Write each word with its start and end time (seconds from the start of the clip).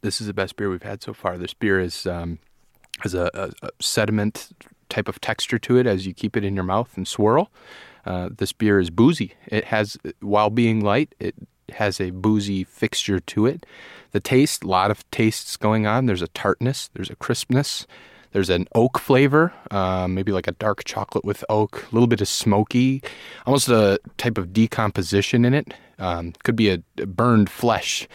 this 0.00 0.20
is 0.20 0.26
the 0.26 0.34
best 0.34 0.56
beer 0.56 0.70
we've 0.70 0.82
had 0.82 1.02
so 1.02 1.12
far. 1.12 1.38
This 1.38 1.54
beer 1.54 1.80
is 1.80 2.06
um, 2.06 2.38
has 3.00 3.14
a, 3.14 3.30
a, 3.34 3.66
a 3.66 3.70
sediment 3.80 4.50
type 4.88 5.08
of 5.08 5.20
texture 5.20 5.58
to 5.58 5.76
it 5.76 5.86
as 5.86 6.06
you 6.06 6.14
keep 6.14 6.36
it 6.36 6.44
in 6.44 6.54
your 6.54 6.64
mouth 6.64 6.96
and 6.96 7.06
swirl. 7.06 7.50
Uh, 8.04 8.30
this 8.36 8.52
beer 8.52 8.80
is 8.80 8.90
boozy. 8.90 9.34
It 9.46 9.64
has, 9.64 9.98
while 10.20 10.50
being 10.50 10.80
light, 10.80 11.14
it 11.20 11.34
has 11.74 12.00
a 12.00 12.10
boozy 12.10 12.64
fixture 12.64 13.20
to 13.20 13.46
it. 13.46 13.66
The 14.12 14.20
taste, 14.20 14.64
a 14.64 14.68
lot 14.68 14.90
of 14.90 15.08
tastes 15.10 15.56
going 15.56 15.86
on. 15.86 16.06
There's 16.06 16.22
a 16.22 16.28
tartness, 16.28 16.88
there's 16.94 17.10
a 17.10 17.16
crispness, 17.16 17.86
there's 18.32 18.50
an 18.50 18.66
oak 18.74 18.98
flavor, 18.98 19.52
uh, 19.70 20.08
maybe 20.08 20.32
like 20.32 20.46
a 20.46 20.52
dark 20.52 20.84
chocolate 20.84 21.24
with 21.24 21.44
oak, 21.48 21.86
a 21.90 21.94
little 21.94 22.06
bit 22.06 22.20
of 22.20 22.28
smoky, 22.28 23.02
almost 23.46 23.68
a 23.68 24.00
type 24.16 24.38
of 24.38 24.52
decomposition 24.52 25.44
in 25.44 25.54
it. 25.54 25.74
Um, 25.98 26.32
could 26.44 26.56
be 26.56 26.70
a, 26.70 26.82
a 26.98 27.06
burned 27.06 27.50
flesh. 27.50 28.08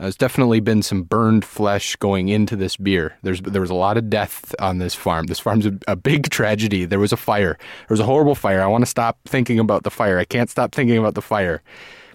There's 0.00 0.16
definitely 0.16 0.60
been 0.60 0.82
some 0.82 1.02
burned 1.02 1.44
flesh 1.44 1.96
going 1.96 2.28
into 2.28 2.54
this 2.56 2.76
beer. 2.76 3.16
There's 3.22 3.40
there 3.40 3.60
was 3.60 3.70
a 3.70 3.74
lot 3.74 3.96
of 3.96 4.08
death 4.08 4.54
on 4.60 4.78
this 4.78 4.94
farm. 4.94 5.26
This 5.26 5.40
farm's 5.40 5.66
a, 5.66 5.72
a 5.88 5.96
big 5.96 6.30
tragedy. 6.30 6.84
There 6.84 7.00
was 7.00 7.12
a 7.12 7.16
fire. 7.16 7.58
There 7.58 7.94
was 7.94 8.00
a 8.00 8.04
horrible 8.04 8.34
fire. 8.34 8.62
I 8.62 8.66
want 8.66 8.82
to 8.82 8.90
stop 8.90 9.18
thinking 9.26 9.58
about 9.58 9.82
the 9.82 9.90
fire. 9.90 10.18
I 10.18 10.24
can't 10.24 10.50
stop 10.50 10.72
thinking 10.74 10.98
about 10.98 11.14
the 11.14 11.22
fire. 11.22 11.62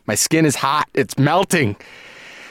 My 0.05 0.15
skin 0.15 0.45
is 0.45 0.55
hot. 0.55 0.87
It's 0.93 1.17
melting. 1.17 1.75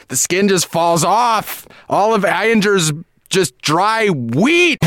The 0.07 0.17
skin 0.17 0.47
just 0.47 0.67
falls 0.67 1.03
off. 1.03 1.67
All 1.89 2.13
of 2.13 2.23
Ianger's 2.23 2.91
just 3.29 3.57
dry 3.59 4.09
wheat. 4.09 4.79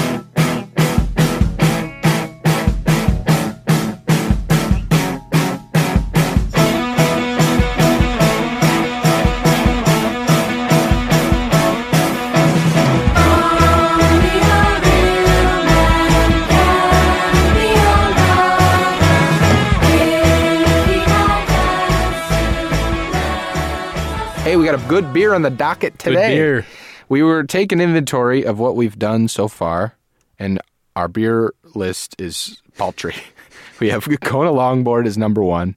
Hey, 24.46 24.54
we 24.54 24.64
got 24.64 24.80
a 24.80 24.88
good 24.88 25.12
beer 25.12 25.34
on 25.34 25.42
the 25.42 25.50
docket 25.50 25.98
today. 25.98 26.14
Good 26.14 26.36
beer. 26.36 26.66
We 27.08 27.24
were 27.24 27.42
taking 27.42 27.80
inventory 27.80 28.46
of 28.46 28.60
what 28.60 28.76
we've 28.76 28.96
done 28.96 29.26
so 29.26 29.48
far, 29.48 29.96
and 30.38 30.60
our 30.94 31.08
beer 31.08 31.52
list 31.74 32.14
is 32.20 32.62
paltry. 32.78 33.16
we 33.80 33.90
have 33.90 34.04
Kona 34.20 34.52
Longboard 34.52 35.04
is 35.04 35.18
number 35.18 35.42
one, 35.42 35.74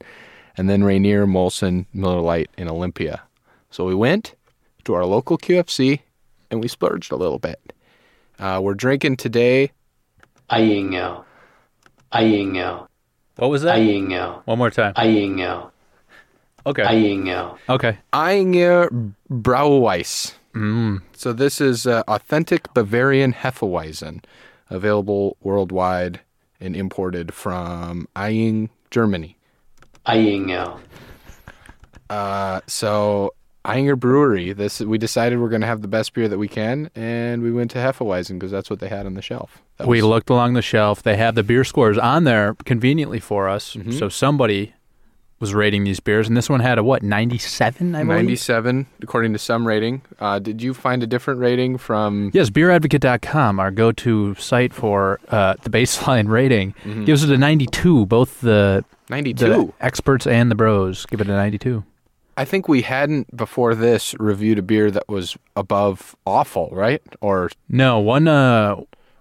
and 0.56 0.70
then 0.70 0.84
Rainier, 0.84 1.26
Molson, 1.26 1.88
Miller 1.96 2.22
Lite, 2.22 2.52
and 2.60 2.70
Olympia. 2.70 3.24
So 3.72 3.86
we 3.86 3.96
went 3.96 4.36
to 4.84 4.94
our 4.94 5.04
local 5.04 5.40
QFC 5.40 6.02
and 6.52 6.62
we 6.62 6.68
splurged 6.68 7.12
a 7.12 7.16
little 7.16 7.40
bit. 7.40 7.74
Uh, 8.38 8.60
we're 8.62 8.76
drinking 8.76 9.18
today. 9.18 9.72
Ayingo. 10.52 11.26
Ayingo. 12.14 12.88
What 13.38 13.50
was 13.50 13.64
that? 13.64 13.78
Ayingo. 13.78 14.46
One 14.46 14.60
more 14.60 14.70
time. 14.70 14.94
Ayingo. 14.94 15.72
Okay. 16.70 16.84
Ayinger. 16.84 17.58
Okay. 17.68 17.98
Ayinger 18.14 19.14
Brauweiss. 19.30 20.36
Mm. 20.54 21.02
So 21.14 21.34
this 21.34 21.60
is 21.60 21.88
uh, 21.88 22.04
authentic 22.08 22.74
Bavarian 22.74 23.34
Hefeweizen, 23.34 24.24
available 24.70 25.38
worldwide 25.42 26.20
and 26.60 26.76
imported 26.76 27.34
from 27.34 28.08
Aying, 28.16 28.70
Germany. 28.92 29.38
Ayinger. 30.06 30.80
Uh, 32.10 32.62
so 32.68 33.34
Ayinger 33.66 34.00
Brewery. 34.00 34.54
This 34.54 34.80
we 34.80 34.98
decided 34.98 35.40
we're 35.40 35.50
going 35.50 35.62
to 35.62 35.68
have 35.68 35.82
the 35.82 35.88
best 35.88 36.14
beer 36.14 36.28
that 36.28 36.38
we 36.38 36.48
can, 36.48 36.90
and 36.96 37.42
we 37.42 37.52
went 37.52 37.72
to 37.72 37.78
Hefeweizen 37.78 38.40
because 38.40 38.52
that's 38.52 38.70
what 38.70 38.80
they 38.80 38.90
had 38.90 39.06
on 39.06 39.14
the 39.16 39.22
shelf. 39.22 39.62
That 39.78 39.88
we 39.88 40.02
was... 40.02 40.06
looked 40.06 40.30
along 40.30 40.54
the 40.54 40.62
shelf. 40.62 41.04
They 41.04 41.18
have 41.18 41.36
the 41.36 41.44
beer 41.44 41.64
scores 41.64 41.98
on 41.98 42.24
there 42.24 42.56
conveniently 42.66 43.20
for 43.20 43.50
us, 43.50 43.76
mm-hmm. 43.76 43.92
so 43.92 44.10
somebody 44.10 44.74
was 45.40 45.54
rating 45.54 45.84
these 45.86 46.00
beers, 46.00 46.28
and 46.28 46.36
this 46.36 46.50
one 46.50 46.60
had 46.60 46.78
a 46.78 46.84
what, 46.84 47.02
97, 47.02 47.96
I 47.96 48.00
believe? 48.04 48.08
97 48.18 48.88
according 49.02 49.34
to 49.34 49.40
some 49.40 49.66
rating. 49.68 50.02
Uh, 50.20 50.40
did 50.40 50.62
you 50.62 50.74
find 50.74 51.02
a 51.04 51.08
different 51.08 51.40
rating 51.40 51.78
from? 51.78 52.32
Yes, 52.34 52.50
beeradvocate.com, 52.50 53.60
our 53.60 53.72
go 53.72 53.92
to 53.94 54.36
site 54.36 54.74
for 54.74 55.20
uh, 55.30 55.56
the 55.64 55.70
baseline 55.70 56.28
rating, 56.40 56.74
Mm-hmm. 56.84 57.06
gives 57.06 57.24
it 57.24 57.30
a 57.30 57.38
92. 57.38 58.06
Both 58.06 58.42
the, 58.42 58.84
92. 59.10 59.46
the 59.46 59.74
experts 59.80 60.28
and 60.28 60.50
the 60.52 60.56
bros 60.56 61.06
give 61.06 61.22
it 61.22 61.28
a 61.28 61.32
92. 61.34 61.84
I 62.38 62.46
think 62.46 62.68
we 62.70 62.82
hadn't 62.84 63.36
before 63.36 63.76
this 63.76 64.16
reviewed 64.20 64.60
a 64.60 64.62
beer 64.62 64.90
that 64.92 65.08
was 65.10 65.38
above 65.58 66.16
awful, 66.26 66.70
right? 66.72 67.02
Or 67.22 67.50
No, 67.68 68.00
one 68.00 68.28
uh, 68.30 68.76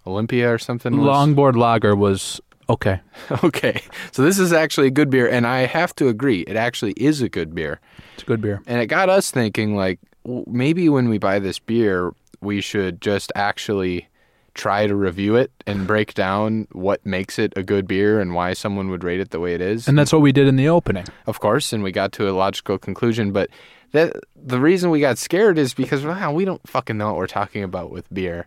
Olympia 0.06 0.52
or 0.52 0.58
something. 0.58 0.96
was- 0.98 1.06
longboard 1.06 1.56
lager 1.56 1.96
was 1.96 2.40
okay. 2.68 3.00
Okay, 3.44 3.82
so 4.12 4.22
this 4.22 4.38
is 4.38 4.52
actually 4.52 4.86
a 4.86 4.90
good 4.90 5.10
beer, 5.10 5.28
and 5.28 5.46
I 5.46 5.66
have 5.66 5.94
to 5.96 6.08
agree, 6.08 6.40
it 6.42 6.56
actually 6.56 6.92
is 6.92 7.20
a 7.20 7.28
good 7.28 7.54
beer. 7.54 7.80
It's 8.14 8.22
a 8.22 8.26
good 8.26 8.40
beer. 8.40 8.62
And 8.66 8.80
it 8.80 8.86
got 8.86 9.08
us 9.10 9.30
thinking, 9.30 9.76
like, 9.76 10.00
maybe 10.46 10.88
when 10.88 11.08
we 11.08 11.18
buy 11.18 11.38
this 11.38 11.58
beer, 11.58 12.12
we 12.40 12.60
should 12.60 13.00
just 13.00 13.32
actually 13.34 14.08
try 14.54 14.86
to 14.86 14.94
review 14.94 15.36
it 15.36 15.52
and 15.66 15.86
break 15.86 16.14
down 16.14 16.66
what 16.72 17.04
makes 17.06 17.38
it 17.38 17.52
a 17.56 17.62
good 17.62 17.86
beer 17.86 18.20
and 18.20 18.34
why 18.34 18.52
someone 18.52 18.90
would 18.90 19.04
rate 19.04 19.20
it 19.20 19.30
the 19.30 19.40
way 19.40 19.54
it 19.54 19.60
is. 19.60 19.86
And 19.86 19.96
that's 19.96 20.12
what 20.12 20.20
we 20.20 20.32
did 20.32 20.48
in 20.48 20.56
the 20.56 20.68
opening. 20.68 21.06
of 21.26 21.38
course, 21.40 21.72
and 21.72 21.82
we 21.82 21.92
got 21.92 22.12
to 22.12 22.28
a 22.28 22.32
logical 22.32 22.76
conclusion. 22.76 23.30
But 23.30 23.50
that 23.92 24.16
the 24.34 24.60
reason 24.60 24.90
we 24.90 25.00
got 25.00 25.16
scared 25.16 25.58
is 25.58 25.74
because 25.74 26.04
wow, 26.04 26.32
we 26.32 26.44
don't 26.44 26.66
fucking 26.68 26.98
know 26.98 27.06
what 27.06 27.16
we're 27.16 27.26
talking 27.26 27.62
about 27.62 27.90
with 27.90 28.12
beer. 28.12 28.46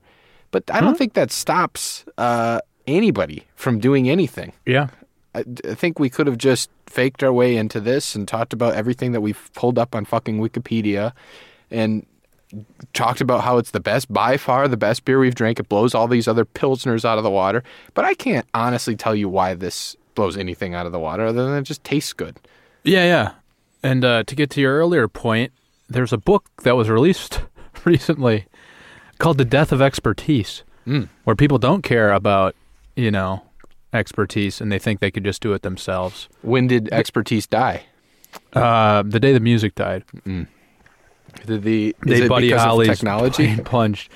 But 0.51 0.69
I 0.69 0.81
don't 0.81 0.97
think 0.97 1.13
that 1.13 1.31
stops 1.31 2.03
uh, 2.17 2.59
anybody 2.87 3.45
from 3.55 3.79
doing 3.79 4.09
anything. 4.09 4.53
Yeah. 4.65 4.89
I, 5.33 5.45
I 5.67 5.73
think 5.75 5.99
we 5.99 6.09
could 6.09 6.27
have 6.27 6.37
just 6.37 6.69
faked 6.87 7.23
our 7.23 7.31
way 7.31 7.55
into 7.55 7.79
this 7.79 8.15
and 8.15 8.27
talked 8.27 8.53
about 8.53 8.73
everything 8.75 9.11
that 9.13 9.21
we've 9.21 9.49
pulled 9.53 9.79
up 9.79 9.95
on 9.95 10.05
fucking 10.05 10.39
Wikipedia 10.39 11.13
and 11.69 12.05
talked 12.93 13.21
about 13.21 13.41
how 13.41 13.57
it's 13.57 13.71
the 13.71 13.79
best, 13.79 14.11
by 14.11 14.35
far 14.35 14.67
the 14.67 14.77
best 14.77 15.05
beer 15.05 15.19
we've 15.19 15.35
drank. 15.35 15.59
It 15.59 15.69
blows 15.69 15.95
all 15.95 16.07
these 16.07 16.27
other 16.27 16.43
Pilsners 16.43 17.05
out 17.05 17.17
of 17.17 17.23
the 17.23 17.29
water. 17.29 17.63
But 17.93 18.05
I 18.05 18.13
can't 18.13 18.45
honestly 18.53 18.95
tell 18.95 19.15
you 19.15 19.29
why 19.29 19.53
this 19.53 19.95
blows 20.15 20.35
anything 20.35 20.73
out 20.73 20.85
of 20.85 20.91
the 20.91 20.99
water 20.99 21.25
other 21.25 21.45
than 21.45 21.57
it 21.57 21.63
just 21.63 21.83
tastes 21.83 22.11
good. 22.13 22.37
Yeah, 22.83 23.05
yeah. 23.05 23.31
And 23.83 24.03
uh, 24.03 24.23
to 24.23 24.35
get 24.35 24.49
to 24.51 24.61
your 24.61 24.77
earlier 24.77 25.07
point, 25.07 25.53
there's 25.89 26.13
a 26.13 26.17
book 26.17 26.45
that 26.63 26.75
was 26.75 26.89
released 26.89 27.41
recently 27.85 28.45
called 29.17 29.37
The 29.37 29.45
Death 29.45 29.71
of 29.71 29.81
Expertise, 29.81 30.63
where 31.23 31.35
people 31.35 31.57
don't 31.57 31.83
care 31.83 32.11
about, 32.11 32.55
you 32.95 33.11
know, 33.11 33.43
expertise 33.93 34.61
and 34.61 34.71
they 34.71 34.79
think 34.79 34.99
they 34.99 35.11
could 35.11 35.23
just 35.23 35.41
do 35.41 35.53
it 35.53 35.61
themselves. 35.61 36.29
When 36.41 36.67
did 36.67 36.89
expertise 36.91 37.47
die? 37.47 37.83
Uh, 38.53 39.03
the 39.05 39.19
day 39.19 39.33
the 39.33 39.39
music 39.41 39.75
died, 39.75 40.03
Did 40.25 41.63
the 41.63 41.89
is 41.89 41.93
they 42.05 42.21
it 42.23 42.29
Buddy 42.29 42.51
Holly's 42.51 42.87
technology? 42.89 43.57
punched. 43.57 44.11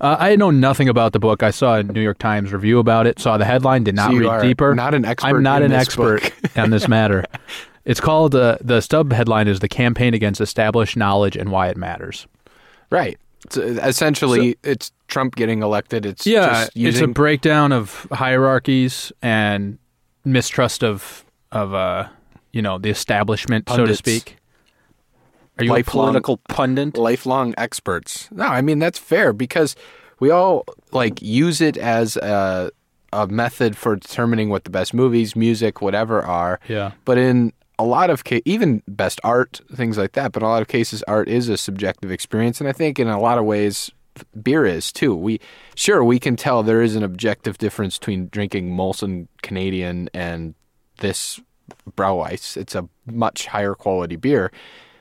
Uh, 0.00 0.16
I 0.18 0.34
know 0.36 0.50
nothing 0.50 0.88
about 0.88 1.12
the 1.12 1.18
book. 1.18 1.42
I 1.42 1.50
saw 1.50 1.76
a 1.76 1.82
New 1.82 2.00
York 2.00 2.18
Times 2.18 2.52
review 2.52 2.78
about 2.78 3.06
it. 3.06 3.18
Saw 3.20 3.36
the 3.36 3.44
headline. 3.44 3.84
Did 3.84 3.94
not 3.96 4.10
So 4.12 4.16
read 4.16 4.42
deeper. 4.42 4.74
not 4.74 4.94
an 4.94 5.04
expert 5.04 5.28
I'm 5.28 5.42
not 5.42 5.62
an 5.62 5.72
expert 5.72 6.32
on 6.56 6.70
this 6.70 6.88
matter. 6.88 7.24
It's 7.86 7.98
called 7.98 8.34
uh, 8.34 8.58
the 8.60 8.82
stub 8.82 9.10
headline 9.10 9.48
is 9.48 9.60
the 9.60 9.68
campaign 9.68 10.12
against 10.12 10.38
established 10.40 10.98
knowledge 10.98 11.34
and 11.34 11.50
why 11.50 11.68
it 11.68 11.78
matters. 11.78 12.26
Right. 12.90 13.18
So 13.48 13.62
essentially, 13.62 14.56
it's 14.62 14.92
Trump 15.08 15.34
getting 15.34 15.62
elected. 15.62 16.04
It's 16.04 16.26
Yeah, 16.26 16.64
just 16.64 16.76
it's 16.76 17.00
a 17.00 17.06
breakdown 17.08 17.72
of 17.72 18.06
hierarchies 18.12 19.12
and 19.22 19.78
mistrust 20.24 20.84
of 20.84 21.24
of 21.50 21.72
uh 21.74 22.08
you 22.52 22.60
know 22.62 22.78
the 22.78 22.90
establishment, 22.90 23.68
so 23.68 23.86
to 23.86 23.94
speak. 23.96 24.36
Are 25.58 25.64
you 25.64 25.70
Lifelong- 25.70 26.04
a 26.08 26.10
political 26.10 26.36
pundit? 26.48 26.96
lifelong 26.96 27.54
experts. 27.58 28.28
No, 28.30 28.44
I 28.46 28.60
mean 28.60 28.78
that's 28.78 28.98
fair 28.98 29.32
because 29.32 29.74
we 30.20 30.30
all 30.30 30.64
like 30.92 31.20
use 31.22 31.60
it 31.60 31.76
as 31.76 32.16
a 32.18 32.70
a 33.12 33.26
method 33.26 33.76
for 33.76 33.96
determining 33.96 34.50
what 34.50 34.64
the 34.64 34.70
best 34.70 34.94
movies, 34.94 35.34
music, 35.34 35.80
whatever 35.82 36.22
are. 36.22 36.60
Yeah. 36.68 36.92
But 37.04 37.18
in 37.18 37.52
a 37.80 37.84
lot 37.84 38.10
of 38.10 38.24
cases, 38.24 38.42
even 38.44 38.82
best 38.86 39.20
art, 39.24 39.60
things 39.74 39.96
like 39.96 40.12
that. 40.12 40.32
But 40.32 40.42
a 40.42 40.46
lot 40.46 40.60
of 40.60 40.68
cases, 40.68 41.02
art 41.08 41.28
is 41.28 41.48
a 41.48 41.56
subjective 41.56 42.10
experience, 42.10 42.60
and 42.60 42.68
I 42.68 42.72
think 42.72 42.98
in 42.98 43.08
a 43.08 43.18
lot 43.18 43.38
of 43.38 43.44
ways, 43.44 43.90
beer 44.42 44.66
is 44.66 44.92
too. 44.92 45.14
We 45.14 45.40
sure 45.74 46.04
we 46.04 46.18
can 46.18 46.36
tell 46.36 46.62
there 46.62 46.82
is 46.82 46.94
an 46.94 47.02
objective 47.02 47.56
difference 47.58 47.98
between 47.98 48.28
drinking 48.28 48.70
Molson 48.76 49.28
Canadian 49.42 50.10
and 50.12 50.54
this 50.98 51.40
Brauweiss. 51.96 52.56
It's 52.56 52.74
a 52.74 52.86
much 53.06 53.46
higher 53.46 53.74
quality 53.74 54.16
beer, 54.16 54.52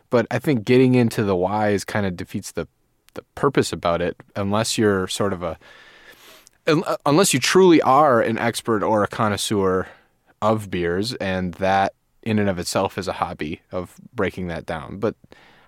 but 0.09 0.25
I 0.31 0.39
think 0.39 0.63
getting 0.63 0.95
into 0.95 1.23
the 1.23 1.35
whys 1.35 1.83
kind 1.83 2.05
of 2.05 2.15
defeats 2.15 2.53
the 2.53 2.67
the 3.15 3.23
purpose 3.35 3.73
about 3.73 4.01
it 4.01 4.15
unless 4.35 4.77
you're 4.77 5.07
sort 5.07 5.33
of 5.33 5.43
a 5.43 5.57
uh, 6.67 6.97
unless 7.05 7.33
you 7.33 7.39
truly 7.39 7.81
are 7.81 8.21
an 8.21 8.37
expert 8.37 8.83
or 8.83 9.03
a 9.03 9.07
connoisseur 9.07 9.87
of 10.41 10.69
beers 10.69 11.13
and 11.15 11.55
that 11.55 11.93
in 12.29 12.39
and 12.39 12.49
of 12.49 12.59
itself 12.59 12.97
is 12.97 13.07
a 13.07 13.13
hobby 13.13 13.61
of 13.71 13.95
breaking 14.13 14.47
that 14.47 14.65
down 14.65 14.97
but 14.99 15.15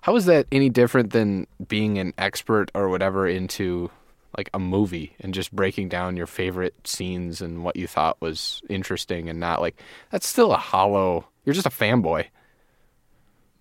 How 0.02 0.16
is 0.16 0.26
that 0.26 0.46
any 0.50 0.68
different 0.68 1.12
than 1.12 1.46
being 1.68 1.98
an 1.98 2.12
expert 2.18 2.70
or 2.74 2.88
whatever 2.88 3.26
into 3.26 3.90
like 4.36 4.50
a 4.54 4.58
movie 4.58 5.14
and 5.20 5.34
just 5.34 5.52
breaking 5.52 5.88
down 5.88 6.16
your 6.16 6.26
favorite 6.26 6.74
scenes 6.84 7.42
and 7.42 7.62
what 7.62 7.76
you 7.76 7.86
thought 7.86 8.20
was 8.20 8.62
interesting 8.68 9.28
and 9.28 9.38
not 9.38 9.60
like 9.60 9.80
that's 10.10 10.26
still 10.26 10.52
a 10.52 10.56
hollow. 10.56 11.26
You're 11.44 11.54
just 11.54 11.66
a 11.66 11.70
fanboy. 11.70 12.26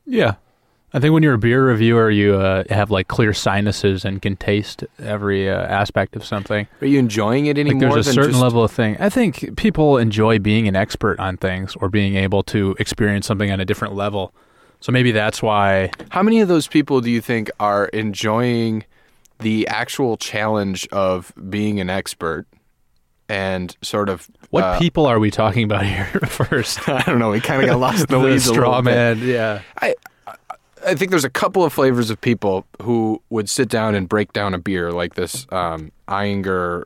Yeah. 0.06 0.36
I 0.94 1.00
think 1.00 1.14
when 1.14 1.24
you're 1.24 1.36
a 1.36 1.38
beer 1.40 1.66
reviewer, 1.66 2.10
you 2.10 2.36
uh, 2.36 2.66
have 2.70 2.92
like 2.92 3.08
clear 3.08 3.34
sinuses 3.34 4.04
and 4.04 4.22
can 4.22 4.36
taste 4.36 4.84
every 5.00 5.50
uh, 5.50 5.56
aspect 5.56 6.18
of 6.18 6.26
something. 6.26 6.68
Are 6.82 6.88
you 6.88 7.00
enjoying 7.00 7.46
it 7.46 7.56
Like 7.56 7.68
anymore? 7.68 7.94
there's 7.94 8.08
a 8.08 8.14
certain 8.14 8.32
just- 8.32 8.44
level 8.44 8.64
of 8.64 8.72
thing. 8.72 8.98
I 9.00 9.10
think 9.10 9.56
people 9.56 9.98
enjoy 9.98 10.38
being 10.40 10.68
an 10.68 10.76
expert 10.76 11.18
on 11.20 11.38
things 11.38 11.76
or 11.78 11.88
being 11.88 12.16
able 12.16 12.44
to 12.44 12.76
experience 12.78 13.26
something 13.26 13.50
on 13.52 13.60
a 13.62 13.66
different 13.66 13.96
level. 13.96 14.34
So 14.82 14.92
maybe 14.92 15.12
that's 15.12 15.42
why. 15.42 15.92
How 16.10 16.24
many 16.24 16.42
of 16.42 16.48
those 16.50 16.68
people 16.68 17.00
do 17.02 17.10
you 17.10 17.22
think 17.22 17.50
are 17.60 17.86
enjoying 17.88 18.84
the 19.40 19.68
actual 19.70 20.18
challenge 20.18 20.88
of 20.92 21.32
being 21.50 21.80
an 21.80 21.90
expert 21.90 22.48
and 23.30 23.78
sort 23.82 24.10
of 24.10 24.30
What 24.50 24.64
uh, 24.64 24.80
people 24.80 25.06
are 25.06 25.20
we 25.20 25.32
talking 25.32 25.64
about 25.64 25.86
here 25.86 26.06
first? 26.28 26.90
I 26.90 27.02
don't 27.04 27.20
know. 27.20 27.30
We 27.32 27.40
kind 27.40 27.62
of 27.62 27.70
got 27.70 27.80
lost 27.80 28.02
in 28.02 28.06
the 28.08 28.20
the 28.20 28.26
weeds. 28.34 28.46
straw 28.46 28.82
man. 28.82 29.20
Yeah. 29.20 29.62
I 29.82 29.96
I 30.86 30.96
think 30.96 31.12
there's 31.12 31.26
a 31.26 31.30
couple 31.30 31.64
of 31.64 31.72
flavors 31.74 32.10
of 32.10 32.20
people 32.22 32.66
who 32.82 33.22
would 33.30 33.50
sit 33.50 33.70
down 33.70 33.96
and 33.96 34.08
break 34.10 34.34
down 34.34 34.54
a 34.54 34.58
beer 34.58 34.92
like 34.92 35.16
this 35.16 35.46
um, 35.52 35.92
Ayinger 36.08 36.84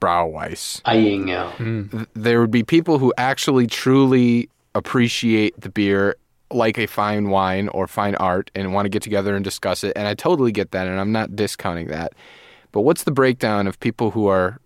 Brauweiss. 0.00 0.80
Ayinger. 0.82 1.90
Th- 1.90 2.06
There 2.14 2.40
would 2.40 2.50
be 2.50 2.62
people 2.62 2.98
who 2.98 3.12
actually 3.18 3.66
truly 3.66 4.48
appreciate 4.74 5.58
the 5.60 5.68
beer 5.68 6.16
like 6.50 6.78
a 6.78 6.86
fine 6.86 7.30
wine 7.30 7.68
or 7.68 7.86
fine 7.86 8.14
art 8.16 8.50
and 8.54 8.72
want 8.72 8.84
to 8.86 8.90
get 8.90 9.02
together 9.02 9.34
and 9.34 9.44
discuss 9.44 9.82
it. 9.84 9.92
And 9.96 10.06
I 10.06 10.14
totally 10.14 10.52
get 10.52 10.70
that, 10.72 10.86
and 10.86 11.00
I'm 11.00 11.12
not 11.12 11.34
discounting 11.34 11.88
that. 11.88 12.12
But 12.72 12.82
what's 12.82 13.04
the 13.04 13.10
breakdown 13.12 13.66
of 13.66 13.78
people 13.80 14.10
who 14.12 14.26
are 14.26 14.58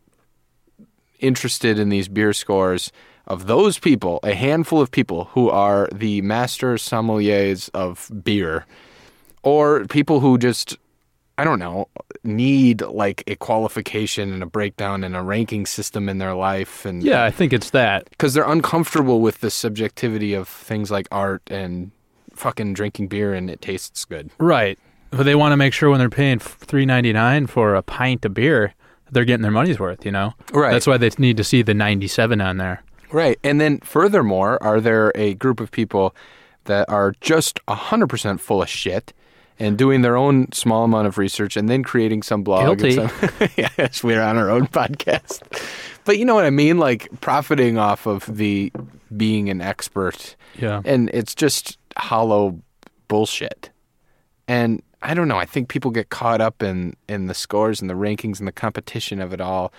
interested 1.20 1.78
in 1.78 1.88
these 1.88 2.08
beer 2.08 2.32
scores 2.32 2.92
of 3.28 3.46
those 3.46 3.78
people, 3.78 4.18
a 4.24 4.34
handful 4.34 4.80
of 4.80 4.90
people 4.90 5.24
who 5.32 5.48
are 5.50 5.88
the 5.94 6.20
master 6.22 6.74
sommeliers 6.74 7.70
of 7.74 8.10
beer, 8.24 8.66
or 9.42 9.84
people 9.86 10.20
who 10.20 10.38
just, 10.38 10.76
I 11.36 11.44
don't 11.44 11.58
know, 11.58 11.88
need 12.24 12.80
like 12.82 13.22
a 13.26 13.36
qualification 13.36 14.32
and 14.32 14.42
a 14.42 14.46
breakdown 14.46 15.04
and 15.04 15.14
a 15.14 15.22
ranking 15.22 15.66
system 15.66 16.08
in 16.08 16.18
their 16.18 16.34
life, 16.34 16.84
and 16.84 17.02
Yeah, 17.02 17.22
I 17.24 17.30
think 17.30 17.52
it's 17.52 17.70
that. 17.70 18.08
because 18.10 18.34
they're 18.34 18.48
uncomfortable 18.50 19.20
with 19.20 19.40
the 19.40 19.50
subjectivity 19.50 20.34
of 20.34 20.48
things 20.48 20.90
like 20.90 21.06
art 21.12 21.42
and 21.48 21.90
fucking 22.34 22.72
drinking 22.74 23.08
beer 23.08 23.34
and 23.34 23.50
it 23.50 23.60
tastes 23.60 24.04
good. 24.04 24.30
Right. 24.38 24.78
But 25.10 25.24
they 25.24 25.34
want 25.34 25.52
to 25.52 25.56
make 25.56 25.72
sure 25.72 25.90
when 25.90 25.98
they're 25.98 26.10
paying 26.10 26.38
three 26.38 26.84
ninety 26.84 27.12
nine 27.14 27.46
for 27.46 27.74
a 27.74 27.82
pint 27.82 28.24
of 28.26 28.34
beer, 28.34 28.74
they're 29.10 29.24
getting 29.24 29.42
their 29.42 29.50
money's 29.50 29.78
worth. 29.80 30.04
You 30.04 30.12
know. 30.12 30.34
Right. 30.52 30.70
That's 30.70 30.86
why 30.86 30.98
they 30.98 31.10
need 31.18 31.36
to 31.38 31.44
see 31.44 31.62
the 31.62 31.72
ninety 31.74 32.06
seven 32.08 32.40
on 32.42 32.58
there. 32.58 32.82
Right. 33.12 33.38
And 33.42 33.60
then 33.60 33.80
furthermore, 33.80 34.62
are 34.62 34.80
there 34.80 35.12
a 35.14 35.34
group 35.34 35.60
of 35.60 35.70
people 35.70 36.14
that 36.64 36.88
are 36.88 37.14
just 37.20 37.64
100% 37.66 38.40
full 38.40 38.62
of 38.62 38.68
shit 38.68 39.12
and 39.58 39.76
doing 39.76 40.02
their 40.02 40.16
own 40.16 40.52
small 40.52 40.84
amount 40.84 41.06
of 41.06 41.18
research 41.18 41.56
and 41.56 41.68
then 41.68 41.82
creating 41.82 42.22
some 42.22 42.42
blog? 42.42 42.78
Guilty. 42.78 42.92
some- 42.96 43.48
yes, 43.56 44.04
we're 44.04 44.22
on 44.22 44.36
our 44.36 44.50
own 44.50 44.66
podcast. 44.68 45.40
But 46.04 46.18
you 46.18 46.24
know 46.24 46.34
what 46.34 46.44
I 46.44 46.50
mean? 46.50 46.78
Like 46.78 47.08
profiting 47.20 47.78
off 47.78 48.06
of 48.06 48.24
the 48.26 48.72
being 49.16 49.48
an 49.48 49.60
expert. 49.60 50.36
Yeah. 50.58 50.82
And 50.84 51.10
it's 51.12 51.34
just 51.34 51.78
hollow 51.96 52.60
bullshit. 53.08 53.70
And 54.46 54.82
I 55.02 55.14
don't 55.14 55.28
know. 55.28 55.36
I 55.38 55.44
think 55.44 55.68
people 55.68 55.90
get 55.90 56.08
caught 56.10 56.40
up 56.40 56.62
in, 56.62 56.94
in 57.08 57.26
the 57.26 57.34
scores 57.34 57.80
and 57.80 57.88
the 57.88 57.94
rankings 57.94 58.38
and 58.38 58.48
the 58.48 58.52
competition 58.52 59.20
of 59.20 59.32
it 59.32 59.40
all 59.40 59.72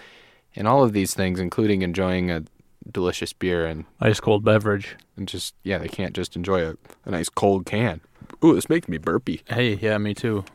and 0.56 0.68
all 0.68 0.84
of 0.84 0.94
these 0.94 1.14
things, 1.14 1.40
including 1.40 1.82
enjoying 1.82 2.32
a 2.32 2.44
delicious 2.90 3.34
beer 3.34 3.66
and 3.66 3.86
Ice 4.00 4.20
cold 4.20 4.44
beverage. 4.44 4.96
and 5.18 5.28
just 5.28 5.56
yeah, 5.64 5.78
they 5.78 5.88
can't 5.88 6.14
just 6.14 6.36
enjoy 6.36 6.66
a, 6.68 6.76
a 7.06 7.12
nice 7.12 7.30
cold 7.30 7.66
can. 7.66 8.02
Ooh, 8.44 8.54
this 8.56 8.70
makes 8.70 8.88
me 8.88 8.98
burpy. 8.98 9.42
Hey, 9.48 9.76
yeah, 9.76 9.98
me 9.98 10.14
too. 10.14 10.46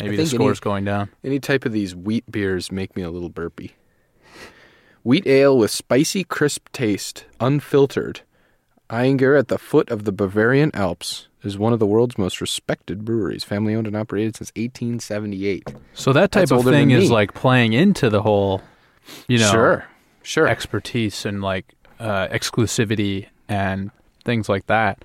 Maybe 0.00 0.16
the 0.16 0.22
think 0.24 0.34
any- 0.34 0.38
score's 0.38 0.60
going 0.60 0.84
down. 0.84 1.10
Any 1.22 1.38
type 1.40 1.64
of 1.64 1.72
these 1.72 1.94
wheat 1.94 2.30
beers 2.30 2.70
make 2.72 2.96
me 2.96 3.02
a 3.02 3.10
little 3.10 3.28
burpy. 3.28 3.72
Wheat 5.02 5.26
ale 5.26 5.58
with 5.58 5.70
spicy, 5.70 6.24
crisp 6.24 6.68
taste, 6.72 7.26
unfiltered. 7.40 8.22
Ayinger 8.90 9.38
at 9.38 9.48
the 9.48 9.58
foot 9.58 9.90
of 9.90 10.04
the 10.04 10.12
Bavarian 10.12 10.70
Alps 10.74 11.28
is 11.42 11.58
one 11.58 11.72
of 11.74 11.78
the 11.78 11.86
world's 11.86 12.16
most 12.16 12.40
respected 12.40 13.04
breweries, 13.04 13.44
family 13.44 13.74
owned 13.74 13.86
and 13.86 13.96
operated 13.96 14.36
since 14.36 14.50
1878. 14.56 15.74
So 15.92 16.12
that 16.14 16.32
type 16.32 16.48
That's 16.48 16.52
of 16.52 16.64
thing 16.64 16.90
is 16.90 17.04
me. 17.04 17.08
like 17.10 17.34
playing 17.34 17.72
into 17.74 18.08
the 18.08 18.22
whole, 18.22 18.62
you 19.28 19.38
know, 19.38 19.50
sure, 19.50 19.84
sure. 20.22 20.46
expertise 20.48 21.26
and 21.26 21.42
like 21.42 21.74
uh, 22.04 22.28
exclusivity 22.28 23.26
and 23.48 23.90
things 24.24 24.48
like 24.48 24.66
that. 24.66 25.04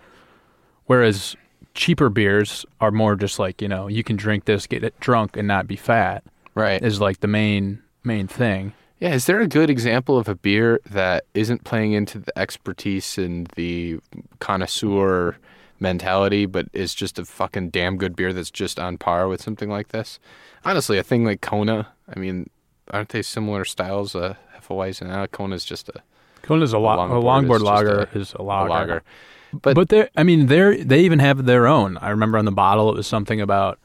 Whereas 0.85 1.35
cheaper 1.73 2.09
beers 2.09 2.65
are 2.81 2.91
more 2.91 3.15
just 3.15 3.39
like 3.39 3.61
you 3.61 3.67
know 3.67 3.87
you 3.87 4.03
can 4.03 4.17
drink 4.17 4.45
this, 4.45 4.67
get 4.67 4.83
it 4.83 4.99
drunk, 4.99 5.37
and 5.37 5.47
not 5.47 5.65
be 5.65 5.75
fat. 5.75 6.23
right. 6.55 6.81
Is 6.83 6.99
like 6.99 7.21
the 7.21 7.27
main 7.27 7.81
main 8.03 8.27
thing. 8.27 8.73
Yeah, 8.99 9.13
is 9.13 9.27
there 9.27 9.39
a 9.39 9.47
good 9.47 9.69
example 9.69 10.17
of 10.17 10.27
a 10.27 10.35
beer 10.35 10.81
that 10.89 11.23
isn't 11.33 11.63
playing 11.63 11.93
into 11.93 12.19
the 12.19 12.37
expertise 12.37 13.17
and 13.17 13.47
the 13.55 13.99
connoisseur 14.39 15.37
mentality, 15.79 16.45
but 16.45 16.67
is 16.73 16.93
just 16.93 17.17
a 17.17 17.23
fucking 17.23 17.69
damn 17.69 17.95
good 17.95 18.13
beer 18.13 18.33
that's 18.33 18.51
just 18.51 18.77
on 18.77 18.97
par 18.97 19.29
with 19.29 19.41
something 19.41 19.69
like 19.69 19.89
this? 19.89 20.19
Honestly, 20.65 20.97
a 20.97 21.03
thing 21.03 21.23
like 21.23 21.39
Kona, 21.39 21.87
I 22.13 22.19
mean, 22.19 22.49
aren't 22.91 23.09
they 23.09 23.21
similar 23.21 23.63
styles? 23.63 24.15
Uh, 24.15 24.35
Hefeweizen, 24.57 25.09
uh, 25.09 25.27
Kona's 25.27 25.63
just 25.63 25.87
a, 25.87 26.03
Kona's 26.43 26.69
is 26.69 26.73
A 26.73 26.79
lo- 26.79 26.97
longboard 26.97 27.21
a 27.21 27.23
longboard 27.23 27.55
is 27.57 27.61
lager 27.63 27.99
a- 28.13 28.17
is 28.17 28.33
a 28.37 28.41
a 28.41 28.43
lager. 28.43 28.69
lager. 28.69 29.03
But, 29.51 29.75
But- 29.75 30.11
I 30.15 30.23
mean 30.23 30.45
they're 30.47 30.77
they 30.83 31.01
even 31.01 31.19
have 31.19 31.45
their 31.45 31.67
own. 31.67 31.97
I 31.97 32.09
remember 32.09 32.37
on 32.37 32.45
the 32.45 32.51
bottle 32.51 32.89
it 32.89 32.95
was 32.95 33.07
something 33.07 33.41
about 33.41 33.79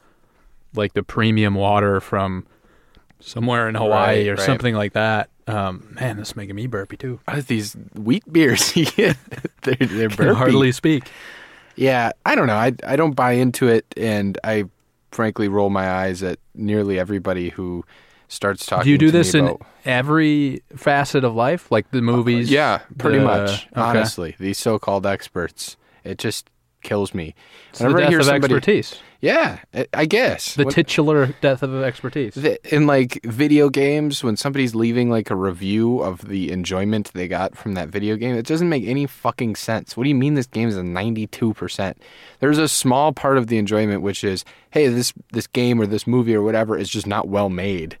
like 0.75 0.93
the 0.93 1.03
premium 1.03 1.55
water 1.55 1.99
from 2.01 2.45
somewhere 3.19 3.67
in 3.69 3.75
Hawaii 3.75 4.19
Right, 4.19 4.27
or 4.27 4.35
right. 4.35 4.39
something 4.45 4.75
like 4.75 4.93
that. 4.93 5.29
Um, 5.47 5.87
man, 5.99 6.17
this 6.17 6.29
is 6.29 6.35
making 6.35 6.55
me 6.55 6.67
burpy 6.67 6.97
too. 6.97 7.19
Are 7.27 7.41
these 7.41 7.73
wheat 7.95 8.23
beers? 8.31 8.75
you 8.77 8.85
get? 8.85 9.17
they're 9.61 9.75
they're 9.75 10.09
Can 10.09 10.35
hardly 10.35 10.71
speak. 10.71 11.09
Yeah, 11.75 12.11
I 12.25 12.35
don't 12.35 12.47
know. 12.47 12.55
I 12.55 12.73
I 12.85 12.95
don't 12.95 13.15
buy 13.15 13.33
into 13.33 13.67
it, 13.67 13.85
and 13.97 14.37
I 14.43 14.65
frankly 15.11 15.47
roll 15.47 15.69
my 15.69 15.89
eyes 15.89 16.23
at 16.23 16.39
nearly 16.55 16.99
everybody 16.99 17.49
who 17.49 17.83
starts 18.27 18.65
talking. 18.65 18.85
Do 18.85 18.89
you 18.91 18.97
do 18.97 19.11
this 19.11 19.33
in 19.33 19.45
about- 19.47 19.61
every 19.85 20.61
facet 20.75 21.23
of 21.23 21.35
life, 21.35 21.71
like 21.71 21.89
the 21.91 22.01
movies? 22.01 22.49
Yeah, 22.51 22.79
pretty 22.97 23.19
the- 23.19 23.25
much. 23.25 23.67
okay. 23.67 23.81
Honestly, 23.81 24.35
these 24.39 24.57
so-called 24.57 25.05
experts, 25.05 25.77
it 26.03 26.17
just 26.17 26.49
kills 26.81 27.13
me. 27.15 27.33
It's 27.71 27.79
the 27.79 27.89
death 27.89 28.07
I 28.07 28.09
hear 28.09 28.19
of 28.19 28.25
somebody, 28.25 28.53
expertise. 28.53 28.99
yeah, 29.19 29.57
I- 29.91 30.05
guess 30.05 30.53
The 30.53 30.65
When- 30.65 30.73
titular 30.73 31.33
death 31.41 31.63
of 31.63 31.73
expertise. 31.83 32.35
the- 32.35 32.59
in 32.75 32.85
like 32.85 33.19
video 33.23 33.69
games, 33.69 34.23
when 34.23 34.37
somebody's 34.37 34.75
leaving 34.75 35.09
like 35.09 35.31
a 35.31 35.35
review 35.35 35.99
of 36.01 36.27
the 36.27 36.51
enjoyment 36.51 37.09
they 37.15 37.27
got 37.27 37.57
from 37.57 37.73
that 37.73 37.89
video 37.89 38.17
game, 38.17 38.35
it 38.35 38.45
doesn't 38.45 38.69
make 38.69 38.85
any 38.85 39.07
fucking 39.07 39.55
sense. 39.55 39.97
What 39.97 40.03
do 40.03 40.09
you 40.09 40.15
mean 40.15 40.35
this 40.35 40.45
game 40.45 40.69
is 40.69 40.77
a 40.77 40.83
ninety-two 40.83 41.55
percent? 41.55 41.99
There's 42.39 42.59
a 42.59 42.67
small 42.67 43.13
part 43.13 43.39
of 43.39 43.47
the 43.47 43.57
enjoyment 43.57 44.03
which 44.03 44.23
is, 44.23 44.45
hey, 44.69 44.87
this 44.87 45.11
this 45.31 45.47
game 45.47 45.81
or 45.81 45.87
this 45.87 46.05
movie 46.05 46.35
or 46.35 46.43
whatever 46.43 46.77
is 46.77 46.87
just 46.89 47.07
not 47.07 47.27
well 47.27 47.49
made. 47.49 47.97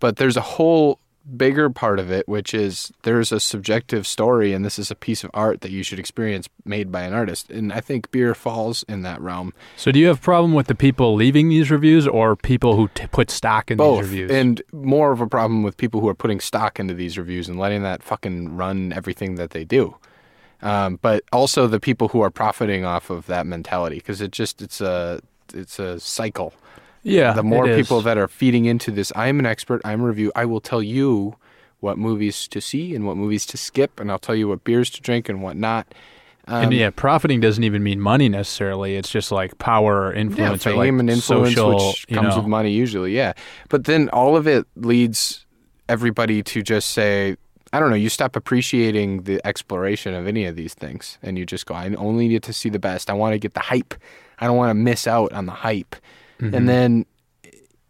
But 0.00 0.16
there's 0.16 0.36
a 0.36 0.42
whole 0.42 0.98
bigger 1.36 1.68
part 1.70 1.98
of 2.00 2.10
it 2.10 2.26
which 2.26 2.54
is 2.54 2.90
there's 3.02 3.30
a 3.30 3.38
subjective 3.38 4.06
story 4.06 4.52
and 4.52 4.64
this 4.64 4.78
is 4.78 4.90
a 4.90 4.94
piece 4.94 5.22
of 5.22 5.30
art 5.32 5.60
that 5.60 5.70
you 5.70 5.82
should 5.82 5.98
experience 5.98 6.48
made 6.64 6.90
by 6.90 7.02
an 7.02 7.12
artist. 7.12 7.50
And 7.50 7.72
I 7.72 7.80
think 7.80 8.10
beer 8.10 8.34
falls 8.34 8.82
in 8.88 9.02
that 9.02 9.20
realm. 9.20 9.52
So, 9.76 9.92
do 9.92 9.98
you 9.98 10.08
have 10.08 10.18
a 10.18 10.22
problem 10.22 10.54
with 10.54 10.66
the 10.66 10.74
people 10.74 11.14
leaving 11.14 11.48
these 11.48 11.70
reviews, 11.70 12.08
or 12.08 12.34
people 12.34 12.74
who 12.74 12.88
t- 12.94 13.06
put 13.06 13.30
stock 13.30 13.70
in 13.70 13.76
both 13.76 14.00
these 14.00 14.10
reviews? 14.10 14.30
and 14.30 14.62
more 14.72 15.12
of 15.12 15.20
a 15.20 15.26
problem 15.26 15.62
with 15.62 15.76
people 15.76 16.00
who 16.00 16.08
are 16.08 16.14
putting 16.14 16.40
stock 16.40 16.80
into 16.80 16.94
these 16.94 17.16
reviews 17.16 17.48
and 17.48 17.58
letting 17.58 17.82
that 17.82 18.02
fucking 18.02 18.56
run 18.56 18.92
everything 18.92 19.36
that 19.36 19.50
they 19.50 19.64
do 19.64 19.94
um, 20.62 20.98
but 21.00 21.24
also 21.32 21.66
the 21.66 21.80
people 21.80 22.08
who 22.08 22.20
are 22.20 22.30
profiting 22.30 22.84
off 22.84 23.10
of 23.10 23.26
that 23.26 23.46
mentality 23.46 23.96
because 23.96 24.20
it 24.20 24.30
just 24.30 24.60
it's 24.60 24.80
a 24.80 25.20
it's 25.54 25.78
a 25.78 25.98
cycle 25.98 26.54
yeah, 27.02 27.32
the 27.32 27.42
more 27.42 27.66
it 27.66 27.72
is. 27.72 27.86
people 27.86 28.00
that 28.02 28.18
are 28.18 28.28
feeding 28.28 28.64
into 28.64 28.90
this 28.90 29.12
i'm 29.16 29.38
an 29.38 29.46
expert 29.46 29.80
i'm 29.84 30.02
a 30.02 30.06
review 30.06 30.32
i 30.34 30.44
will 30.44 30.60
tell 30.60 30.82
you 30.82 31.36
what 31.80 31.96
movies 31.96 32.46
to 32.48 32.60
see 32.60 32.94
and 32.94 33.06
what 33.06 33.16
movies 33.16 33.46
to 33.46 33.56
skip 33.56 33.98
and 34.00 34.10
i'll 34.10 34.18
tell 34.18 34.34
you 34.34 34.48
what 34.48 34.64
beers 34.64 34.90
to 34.90 35.00
drink 35.00 35.28
and 35.28 35.42
what 35.42 35.56
not 35.56 35.86
um, 36.46 36.64
and 36.64 36.72
yeah, 36.72 36.90
profiting 36.90 37.38
doesn't 37.38 37.62
even 37.62 37.82
mean 37.84 38.00
money 38.00 38.28
necessarily. 38.28 38.96
It's 38.96 39.10
just 39.10 39.30
like 39.30 39.58
power 39.58 40.06
or 40.06 40.14
yeah, 40.14 40.20
influence 40.20 40.64
fame 40.64 40.74
or 40.74 40.76
like 40.78 40.88
and 40.88 41.10
influence, 41.10 41.54
social, 41.54 41.90
which 41.90 42.08
comes 42.08 42.30
know. 42.30 42.38
with 42.38 42.46
money 42.46 42.72
usually. 42.72 43.14
Yeah, 43.14 43.34
but 43.68 43.84
then 43.84 44.08
all 44.08 44.36
of 44.36 44.48
it 44.48 44.66
leads 44.74 45.46
everybody 45.88 46.42
to 46.42 46.62
just 46.62 46.90
say, 46.90 47.36
I 47.72 47.78
don't 47.78 47.90
know. 47.90 47.96
You 47.96 48.08
stop 48.08 48.34
appreciating 48.34 49.24
the 49.24 49.40
exploration 49.46 50.12
of 50.12 50.26
any 50.26 50.44
of 50.44 50.56
these 50.56 50.74
things, 50.74 51.18
and 51.22 51.38
you 51.38 51.46
just 51.46 51.66
go, 51.66 51.74
I 51.74 51.88
only 51.94 52.26
need 52.26 52.42
to 52.44 52.52
see 52.52 52.68
the 52.68 52.80
best. 52.80 53.10
I 53.10 53.12
want 53.12 53.34
to 53.34 53.38
get 53.38 53.54
the 53.54 53.60
hype. 53.60 53.94
I 54.40 54.46
don't 54.46 54.56
want 54.56 54.70
to 54.70 54.74
miss 54.74 55.06
out 55.06 55.32
on 55.32 55.46
the 55.46 55.52
hype. 55.52 55.94
And 56.40 56.68
then 56.68 57.06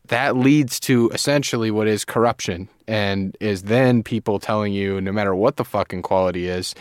that 0.08 0.36
leads 0.36 0.80
to 0.80 1.08
essentially 1.10 1.70
what 1.70 1.86
is 1.86 2.04
corruption 2.04 2.68
and 2.88 3.36
is 3.40 3.62
then 3.64 4.02
people 4.02 4.38
telling 4.40 4.72
you 4.72 5.00
no 5.00 5.12
matter 5.12 5.34
what 5.34 5.56
the 5.56 5.64
fucking 5.64 6.02
quality 6.02 6.48
is 6.48 6.74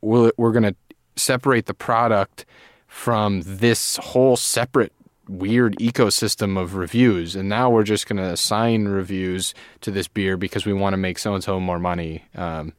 we're, 0.00 0.32
we're 0.36 0.52
going 0.52 0.62
to 0.62 0.76
separate 1.16 1.66
the 1.66 1.74
product 1.74 2.44
from 2.86 3.42
this 3.44 3.96
whole 3.96 4.36
separate 4.36 4.92
weird 5.28 5.76
ecosystem 5.78 6.58
of 6.60 6.74
reviews. 6.74 7.34
And 7.34 7.48
now 7.48 7.68
we're 7.68 7.82
just 7.82 8.06
going 8.08 8.18
to 8.18 8.32
assign 8.32 8.86
reviews 8.86 9.54
to 9.80 9.90
this 9.90 10.08
beer 10.08 10.36
because 10.36 10.66
we 10.66 10.72
want 10.72 10.92
to 10.92 10.98
make 10.98 11.18
so 11.18 11.34
and 11.34 11.42
so 11.42 11.58
more 11.58 11.78
money. 11.78 12.24
Um, 12.34 12.72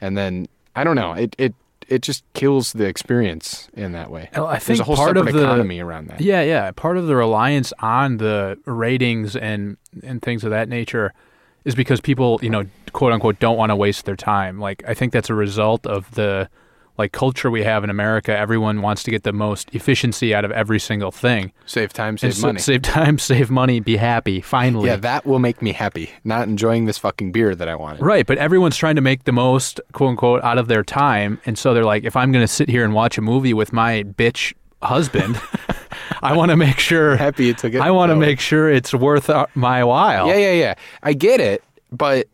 and 0.00 0.16
then 0.16 0.46
i 0.76 0.84
don't 0.84 0.96
know. 0.96 1.12
It, 1.12 1.34
it 1.38 1.54
it 1.90 2.02
just 2.02 2.24
kills 2.32 2.72
the 2.72 2.84
experience 2.84 3.68
in 3.74 3.92
that 3.92 4.10
way 4.10 4.30
Well, 4.34 4.46
I 4.46 4.58
there's 4.58 4.80
a 4.80 4.84
whole 4.84 4.96
part 4.96 5.16
of 5.16 5.26
the 5.26 5.42
economy 5.42 5.80
around 5.80 6.08
that 6.08 6.20
Yeah, 6.20 6.42
yeah. 6.42 6.70
Part 6.70 6.96
of 6.96 7.06
the 7.06 7.16
reliance 7.16 7.72
on 7.80 8.16
the 8.18 8.58
ratings 8.64 9.36
and 9.36 9.76
and 10.02 10.22
things 10.22 10.44
of 10.44 10.50
that 10.50 10.68
nature 10.68 11.12
is 11.64 11.74
because 11.74 12.00
people, 12.00 12.38
you 12.42 12.48
know, 12.48 12.64
quote 12.92 13.12
unquote, 13.12 13.38
don't 13.38 13.58
want 13.58 13.70
to 13.70 13.76
waste 13.76 14.04
their 14.06 14.16
time. 14.16 14.58
Like 14.58 14.82
I 14.86 14.94
think 14.94 15.12
that's 15.12 15.28
a 15.28 15.34
result 15.34 15.86
of 15.86 16.10
the 16.14 16.48
like 16.98 17.12
culture 17.12 17.50
we 17.50 17.62
have 17.62 17.84
in 17.84 17.90
America. 17.90 18.36
Everyone 18.36 18.82
wants 18.82 19.02
to 19.04 19.10
get 19.10 19.22
the 19.22 19.32
most 19.32 19.74
efficiency 19.74 20.34
out 20.34 20.44
of 20.44 20.50
every 20.52 20.78
single 20.78 21.10
thing. 21.10 21.52
save 21.66 21.92
time 21.92 22.18
save 22.18 22.34
so- 22.34 22.46
money 22.48 22.58
save 22.60 22.82
time, 22.82 23.18
save 23.30 23.50
money, 23.50 23.80
be 23.80 23.96
happy. 23.96 24.40
Finally, 24.40 24.88
yeah 24.88 24.96
that 24.96 25.24
will 25.26 25.38
make 25.38 25.62
me 25.62 25.72
happy 25.72 26.10
not 26.24 26.48
enjoying 26.48 26.84
this 26.84 26.98
fucking 26.98 27.32
beer 27.32 27.54
that 27.54 27.68
i 27.68 27.74
wanted 27.74 28.02
Right, 28.02 28.26
but 28.26 28.38
everyone's 28.38 28.76
trying 28.76 28.96
to 28.96 29.00
make 29.00 29.24
the 29.24 29.32
most 29.32 29.80
quote 29.92 30.10
unquote 30.10 30.42
out 30.42 30.58
of 30.58 30.68
their 30.68 30.82
time, 30.82 31.40
and 31.46 31.58
so 31.58 31.74
they're 31.74 31.84
like, 31.84 32.04
if 32.04 32.16
I'm 32.16 32.32
going 32.32 32.42
to 32.42 32.48
sit 32.48 32.68
here 32.68 32.84
and 32.84 32.94
watch 32.94 33.18
a 33.18 33.20
movie 33.20 33.54
with 33.54 33.72
my 33.72 34.02
bitch 34.02 34.54
husband, 34.82 35.40
I 36.22 36.34
want 36.36 36.50
to 36.50 36.56
make 36.56 36.78
sure 36.78 37.16
happy 37.28 37.46
you 37.46 37.54
took 37.54 37.74
it 37.74 37.80
I 37.80 37.90
want 37.90 38.10
to 38.10 38.16
make 38.16 38.40
sure 38.40 38.70
it's 38.70 38.92
worth 38.94 39.30
uh, 39.30 39.46
my 39.54 39.84
while. 39.84 40.28
Yeah, 40.28 40.36
yeah, 40.36 40.52
yeah. 40.52 40.74
I 41.02 41.12
get 41.12 41.40
it, 41.40 41.62
but 41.92 42.28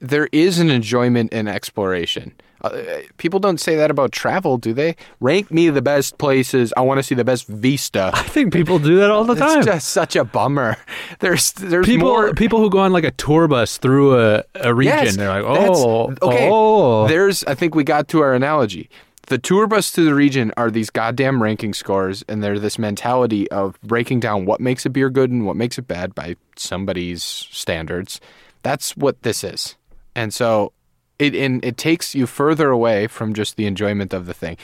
there 0.00 0.28
is 0.32 0.58
an 0.58 0.70
enjoyment 0.70 1.32
in 1.32 1.48
exploration. 1.48 2.34
Uh, 2.66 3.02
people 3.16 3.40
don't 3.40 3.58
say 3.58 3.76
that 3.76 3.90
about 3.90 4.12
travel, 4.12 4.58
do 4.58 4.72
they? 4.72 4.96
Rank 5.20 5.50
me 5.50 5.70
the 5.70 5.82
best 5.82 6.18
places. 6.18 6.72
I 6.76 6.80
want 6.82 6.98
to 6.98 7.02
see 7.02 7.14
the 7.14 7.24
best 7.24 7.46
vista. 7.46 8.10
I 8.14 8.22
think 8.22 8.52
people 8.52 8.78
do 8.78 8.96
that 8.96 9.10
all 9.10 9.24
the 9.24 9.34
time. 9.34 9.58
It's 9.58 9.66
just 9.66 9.88
such 9.88 10.16
a 10.16 10.24
bummer. 10.24 10.76
There's 11.20 11.52
there's 11.52 11.86
people 11.86 12.08
more. 12.08 12.34
people 12.34 12.60
who 12.60 12.68
go 12.70 12.78
on 12.80 12.92
like 12.92 13.04
a 13.04 13.10
tour 13.12 13.48
bus 13.48 13.78
through 13.78 14.18
a, 14.20 14.44
a 14.54 14.74
region, 14.74 15.04
Yes, 15.04 15.16
they're 15.16 15.28
like, 15.28 15.44
oh, 15.44 16.14
okay. 16.22 16.48
oh. 16.50 17.08
There's 17.08 17.42
I 17.44 17.54
think 17.54 17.74
we 17.74 17.84
got 17.84 18.08
to 18.08 18.20
our 18.20 18.34
analogy. 18.34 18.90
The 19.28 19.38
tour 19.38 19.66
bus 19.66 19.90
to 19.92 20.04
the 20.04 20.14
region 20.14 20.52
are 20.56 20.70
these 20.70 20.88
goddamn 20.88 21.42
ranking 21.42 21.74
scores, 21.74 22.24
and 22.28 22.44
they're 22.44 22.60
this 22.60 22.78
mentality 22.78 23.50
of 23.50 23.80
breaking 23.82 24.20
down 24.20 24.44
what 24.44 24.60
makes 24.60 24.86
a 24.86 24.90
beer 24.90 25.10
good 25.10 25.30
and 25.30 25.44
what 25.44 25.56
makes 25.56 25.78
it 25.78 25.88
bad 25.88 26.14
by 26.14 26.36
somebody's 26.56 27.24
standards. 27.24 28.20
That's 28.62 28.96
what 28.96 29.22
this 29.22 29.42
is, 29.42 29.74
and 30.14 30.32
so 30.32 30.72
it 31.18 31.34
and 31.34 31.64
it 31.64 31.76
takes 31.76 32.14
you 32.14 32.26
further 32.26 32.70
away 32.70 33.06
from 33.06 33.34
just 33.34 33.56
the 33.56 33.66
enjoyment 33.66 34.12
of 34.12 34.26
the 34.26 34.34
thing. 34.34 34.56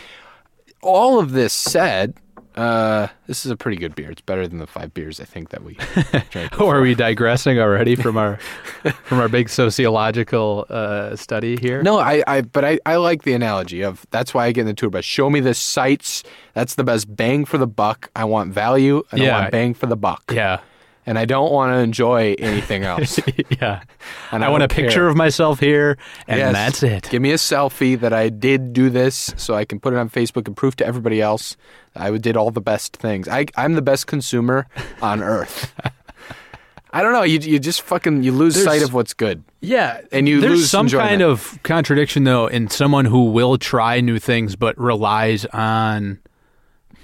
All 0.82 1.18
of 1.20 1.32
this 1.32 1.52
said, 1.52 2.14
uh, 2.56 3.06
this 3.28 3.46
is 3.46 3.50
a 3.52 3.56
pretty 3.56 3.76
good 3.78 3.94
beer. 3.94 4.10
It's 4.10 4.20
better 4.20 4.46
than 4.48 4.58
the 4.58 4.66
five 4.66 4.92
beers 4.92 5.20
I 5.20 5.24
think 5.24 5.50
that 5.50 5.62
we 5.64 5.74
drank. 6.30 6.60
Oh, 6.60 6.68
are 6.68 6.82
we 6.82 6.94
digressing 6.94 7.58
already 7.58 7.94
from 7.96 8.18
our 8.18 8.36
from 9.04 9.20
our 9.20 9.28
big 9.28 9.48
sociological 9.48 10.66
uh, 10.68 11.16
study 11.16 11.56
here? 11.56 11.82
No, 11.82 11.98
I, 11.98 12.22
I 12.26 12.40
but 12.42 12.64
I, 12.64 12.78
I 12.84 12.96
like 12.96 13.22
the 13.22 13.32
analogy 13.32 13.82
of 13.82 14.04
that's 14.10 14.34
why 14.34 14.46
I 14.46 14.52
get 14.52 14.62
in 14.62 14.66
the 14.66 14.74
tour 14.74 14.90
bus. 14.90 15.04
Show 15.04 15.30
me 15.30 15.40
the 15.40 15.54
sites. 15.54 16.24
That's 16.54 16.74
the 16.74 16.84
best 16.84 17.14
bang 17.14 17.44
for 17.44 17.56
the 17.58 17.66
buck. 17.66 18.10
I 18.16 18.24
want 18.24 18.52
value 18.52 19.02
and 19.12 19.22
I 19.22 19.24
Yeah. 19.24 19.40
want 19.40 19.52
bang 19.52 19.74
for 19.74 19.86
the 19.86 19.96
buck. 19.96 20.22
Yeah, 20.32 20.60
And 21.04 21.18
I 21.18 21.24
don't 21.24 21.50
want 21.50 21.72
to 21.74 21.78
enjoy 21.78 22.36
anything 22.38 22.84
else. 22.84 23.18
yeah. 23.60 23.82
And 24.30 24.44
I, 24.44 24.48
want 24.50 24.62
a 24.62 24.68
don't 24.68 24.76
picture 24.76 25.00
care. 25.00 25.08
of 25.08 25.16
myself 25.16 25.58
here, 25.58 25.98
and 26.28 26.38
Yes. 26.38 26.52
that's 26.52 26.82
it. 26.84 27.08
Give 27.10 27.20
me 27.20 27.32
a 27.32 27.36
selfie 27.36 27.98
that 27.98 28.12
I 28.12 28.28
did 28.28 28.72
do 28.72 28.88
this 28.88 29.34
so 29.36 29.54
I 29.54 29.64
can 29.64 29.80
put 29.80 29.92
it 29.92 29.96
on 29.96 30.08
Facebook 30.08 30.46
and 30.46 30.56
prove 30.56 30.76
to 30.76 30.86
everybody 30.86 31.20
else 31.20 31.56
I 31.96 32.16
did 32.18 32.36
all 32.36 32.50
the 32.52 32.60
best 32.60 32.96
things. 32.96 33.26
I, 33.28 33.46
I'm 33.56 33.74
the 33.74 33.82
best 33.82 34.06
consumer 34.06 34.66
on 35.02 35.22
earth. 35.22 35.72
I 36.92 37.02
don't 37.02 37.12
know. 37.14 37.22
You, 37.22 37.38
you 37.40 37.58
just 37.58 37.82
fucking 37.82 38.22
you 38.22 38.32
lose 38.32 38.54
There's- 38.54 38.66
sight 38.66 38.82
of 38.82 38.94
what's 38.94 39.12
good. 39.14 39.42
Yeah, 39.60 40.00
And 40.12 40.28
you 40.28 40.40
there's 40.40 40.60
lose 40.60 40.70
some 40.70 40.86
enjoyment. 40.86 41.08
kind 41.08 41.22
of 41.22 41.58
contradiction 41.62 42.24
though 42.24 42.46
in 42.46 42.68
someone 42.68 43.04
who 43.06 43.24
will 43.26 43.58
try 43.58 44.00
new 44.00 44.18
things 44.18 44.56
but 44.56 44.76
relies 44.78 45.46
on 45.46 46.18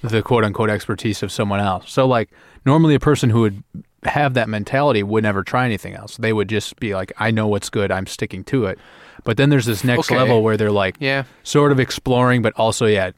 the 0.02 0.22
quote 0.22 0.44
unquote 0.44 0.70
expertise 0.70 1.22
of 1.22 1.32
someone 1.32 1.60
else. 1.60 1.90
So 1.90 2.06
like 2.06 2.30
normally 2.66 2.94
a 2.94 3.00
person 3.00 3.30
who 3.30 3.40
would 3.42 3.62
have 4.04 4.34
that 4.34 4.48
mentality 4.48 5.02
would 5.02 5.24
never 5.24 5.42
try 5.42 5.64
anything 5.64 5.94
else. 5.94 6.16
They 6.16 6.32
would 6.32 6.48
just 6.48 6.76
be 6.78 6.94
like, 6.94 7.12
I 7.18 7.30
know 7.30 7.48
what's 7.48 7.68
good, 7.68 7.90
I'm 7.90 8.06
sticking 8.06 8.44
to 8.44 8.66
it. 8.66 8.78
But 9.24 9.36
then 9.36 9.50
there's 9.50 9.66
this 9.66 9.82
next 9.84 10.10
Okay. 10.10 10.16
level 10.16 10.42
where 10.42 10.56
they're 10.56 10.70
like 10.70 10.96
Yeah. 11.00 11.24
sort 11.42 11.72
of 11.72 11.80
exploring 11.80 12.40
but 12.42 12.52
also 12.56 12.86
yeah 12.86 13.10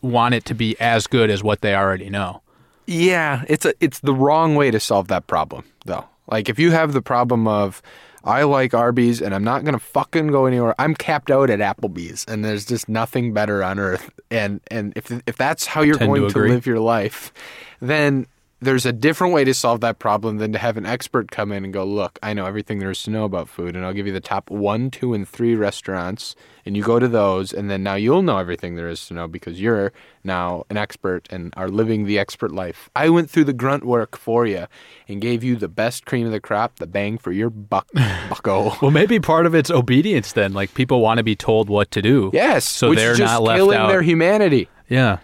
want 0.00 0.34
it 0.34 0.44
to 0.44 0.54
be 0.54 0.78
as 0.80 1.06
good 1.08 1.28
as 1.28 1.42
what 1.42 1.60
they 1.60 1.74
already 1.74 2.08
know. 2.08 2.40
Yeah, 2.86 3.44
it's 3.48 3.64
a 3.66 3.74
it's 3.80 3.98
the 4.00 4.14
wrong 4.14 4.54
way 4.54 4.70
to 4.70 4.78
solve 4.80 5.08
that 5.08 5.26
problem 5.26 5.64
though. 5.84 6.04
Like 6.30 6.48
if 6.48 6.58
you 6.58 6.70
have 6.70 6.92
the 6.92 7.02
problem 7.02 7.48
of 7.48 7.82
I 8.24 8.44
like 8.44 8.74
Arby's 8.74 9.20
and 9.20 9.34
I'm 9.34 9.44
not 9.44 9.64
gonna 9.64 9.78
fucking 9.78 10.28
go 10.28 10.46
anywhere. 10.46 10.74
I'm 10.78 10.94
capped 10.94 11.30
out 11.30 11.50
at 11.50 11.58
Applebee's 11.58 12.24
and 12.28 12.44
there's 12.44 12.64
just 12.64 12.88
nothing 12.88 13.32
better 13.32 13.62
on 13.64 13.78
earth. 13.78 14.08
And 14.30 14.60
and 14.70 14.92
if 14.96 15.10
if 15.26 15.36
that's 15.36 15.66
how 15.66 15.82
you're 15.82 15.96
tend 15.98 16.14
to 16.14 16.20
going 16.20 16.32
to, 16.32 16.38
live 16.40 16.64
your 16.66 16.80
life, 16.80 17.32
then 17.80 18.26
there's 18.60 18.84
a 18.84 18.92
different 18.92 19.32
way 19.32 19.44
to 19.44 19.54
solve 19.54 19.80
that 19.82 20.00
problem 20.00 20.38
than 20.38 20.52
to 20.52 20.58
have 20.58 20.76
an 20.76 20.84
expert 20.84 21.30
come 21.30 21.52
in 21.52 21.62
and 21.64 21.72
go, 21.72 21.84
look, 21.84 22.18
I 22.24 22.32
know 22.32 22.44
everything 22.44 22.80
there 22.80 22.90
is 22.90 23.02
to 23.04 23.10
know 23.10 23.24
about 23.24 23.48
food, 23.48 23.76
and 23.76 23.84
I'll 23.84 23.92
give 23.92 24.06
you 24.06 24.12
the 24.12 24.20
top 24.20 24.50
one, 24.50 24.90
two, 24.90 25.14
and 25.14 25.28
three 25.28 25.54
restaurants, 25.54 26.34
and 26.66 26.76
you 26.76 26.82
go 26.82 26.98
to 26.98 27.06
those, 27.06 27.52
and 27.52 27.70
then 27.70 27.84
now 27.84 27.94
you'll 27.94 28.22
know 28.22 28.38
everything 28.38 28.74
there 28.74 28.88
is 28.88 29.06
to 29.06 29.14
know 29.14 29.28
because 29.28 29.60
you're 29.60 29.92
now 30.24 30.64
an 30.70 30.76
expert 30.76 31.28
and 31.30 31.54
are 31.56 31.68
living 31.68 32.04
the 32.04 32.18
expert 32.18 32.50
life. 32.50 32.90
I 32.96 33.08
went 33.10 33.30
through 33.30 33.44
the 33.44 33.52
grunt 33.52 33.84
work 33.84 34.16
for 34.18 34.44
you 34.44 34.66
and 35.06 35.20
gave 35.20 35.44
you 35.44 35.54
the 35.54 35.68
best 35.68 36.04
cream 36.04 36.26
of 36.26 36.32
the 36.32 36.40
crop, 36.40 36.76
the 36.80 36.86
bang 36.88 37.16
for 37.16 37.30
your 37.30 37.50
buck, 37.50 37.86
bucko. 38.28 38.72
Well, 38.82 38.90
maybe 38.90 39.20
part 39.20 39.46
of 39.46 39.54
it's 39.54 39.70
obedience 39.70 40.32
then. 40.32 40.52
Like 40.52 40.74
people 40.74 41.00
want 41.00 41.18
to 41.18 41.24
be 41.24 41.36
told 41.36 41.70
what 41.70 41.92
to 41.92 42.02
do. 42.02 42.30
Yes, 42.34 42.64
So 42.66 42.90
which 42.90 42.98
they're 42.98 43.16
not 43.16 43.42
left 43.42 43.58
killing 43.58 43.78
out. 43.78 43.86
their 43.88 44.02
humanity. 44.02 44.68
Yeah. 44.88 45.18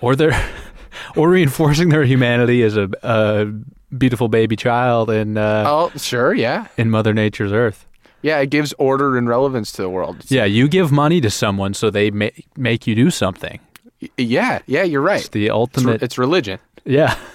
Or 0.00 0.16
they're 0.16 0.32
or 1.16 1.30
reinforcing 1.30 1.88
their 1.90 2.04
humanity 2.04 2.62
as 2.62 2.76
a, 2.76 2.88
a 3.02 3.46
beautiful 3.96 4.28
baby 4.28 4.56
child 4.56 5.10
in 5.10 5.36
uh, 5.38 5.64
Oh, 5.66 5.90
sure, 5.96 6.34
yeah, 6.34 6.66
in 6.76 6.90
Mother 6.90 7.12
Nature's 7.14 7.52
earth. 7.52 7.86
yeah. 8.22 8.38
It 8.40 8.50
gives 8.50 8.72
order 8.78 9.16
and 9.16 9.28
relevance 9.28 9.72
to 9.72 9.82
the 9.82 9.88
world. 9.90 10.16
It's- 10.16 10.30
Yeah, 10.30 10.44
you 10.44 10.68
give 10.68 10.90
money 10.92 11.20
to 11.20 11.30
someone 11.30 11.74
so 11.74 11.90
they 11.90 12.10
ma- 12.10 12.30
make 12.56 12.86
you 12.86 12.94
do 12.94 13.10
something. 13.10 13.60
yeah, 14.18 14.58
yeah. 14.66 14.82
You're 14.82 15.00
right. 15.00 15.20
It's 15.20 15.28
the 15.30 15.44
It's, 15.46 15.50
re- 15.52 15.56
ultimate. 15.56 16.02
it's 16.02 16.18
religion. 16.18 16.58
yeah. 16.84 17.16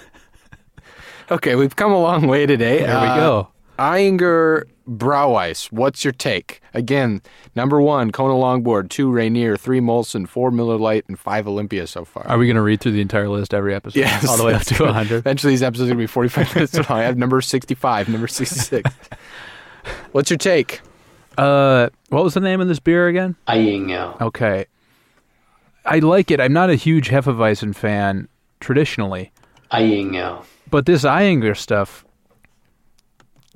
Okay, 1.32 1.56
we've 1.56 1.76
come 1.78 1.94
a 1.94 2.02
long 2.02 2.28
way 2.28 2.46
today. 2.46 2.80
There 2.80 2.88
we 3.02 3.08
Uh, 3.08 3.16
go. 3.16 3.48
Ayinger 3.80 4.64
Brauweiss, 4.88 5.72
what's 5.72 6.04
your 6.04 6.12
take? 6.12 6.62
Again, 6.74 7.22
number 7.56 7.80
one, 7.82 8.12
Kona 8.12 8.34
Longboard, 8.34 8.90
two 8.90 9.10
Rainier, 9.12 9.56
three 9.58 9.80
Molson, 9.80 10.28
four 10.28 10.52
Miller 10.52 10.78
Lite, 10.78 11.06
and 11.08 11.18
five 11.18 11.48
Olympia 11.48 11.88
so 11.88 12.04
far. 12.06 12.28
Are 12.28 12.38
we 12.38 12.46
going 12.46 12.56
to 12.56 12.62
read 12.62 12.82
through 12.82 12.92
the 12.94 13.02
entire 13.02 13.30
list 13.30 13.54
every 13.54 13.74
episode? 13.74 14.00
Yes, 14.00 14.28
All 14.28 14.38
the 14.38 14.44
way 14.46 14.54
up 14.54 14.64
to 14.64 14.74
good. 14.78 14.86
100. 14.86 15.18
Eventually, 15.18 15.54
these 15.54 15.64
episodes 15.64 15.90
are 15.90 15.94
going 15.94 16.00
to 16.00 16.04
be 16.04 16.08
45 16.08 16.56
minutes 16.56 16.74
long. 16.76 16.86
I 17.00 17.04
have 17.04 17.18
number 17.18 17.40
65, 17.42 18.10
number 18.10 18.28
66. 18.28 18.90
what's 20.12 20.30
your 20.30 20.38
take? 20.38 20.82
Uh, 21.38 21.90
what 22.10 22.24
was 22.24 22.34
the 22.34 22.40
name 22.42 22.60
of 22.60 22.68
this 22.68 22.80
beer 22.80 23.08
again? 23.08 23.36
Ayinger. 23.48 24.20
Okay. 24.22 24.66
I 25.86 26.00
like 26.00 26.30
it. 26.30 26.40
I'm 26.42 26.54
not 26.54 26.70
a 26.70 26.76
huge 26.76 27.10
Hefeweizen 27.10 27.74
fan 27.76 28.28
traditionally, 28.60 29.32
Ayinger. 29.72 30.44
but 30.70 30.86
this 30.86 31.04
Ayinger 31.04 31.58
stuff 31.58 32.06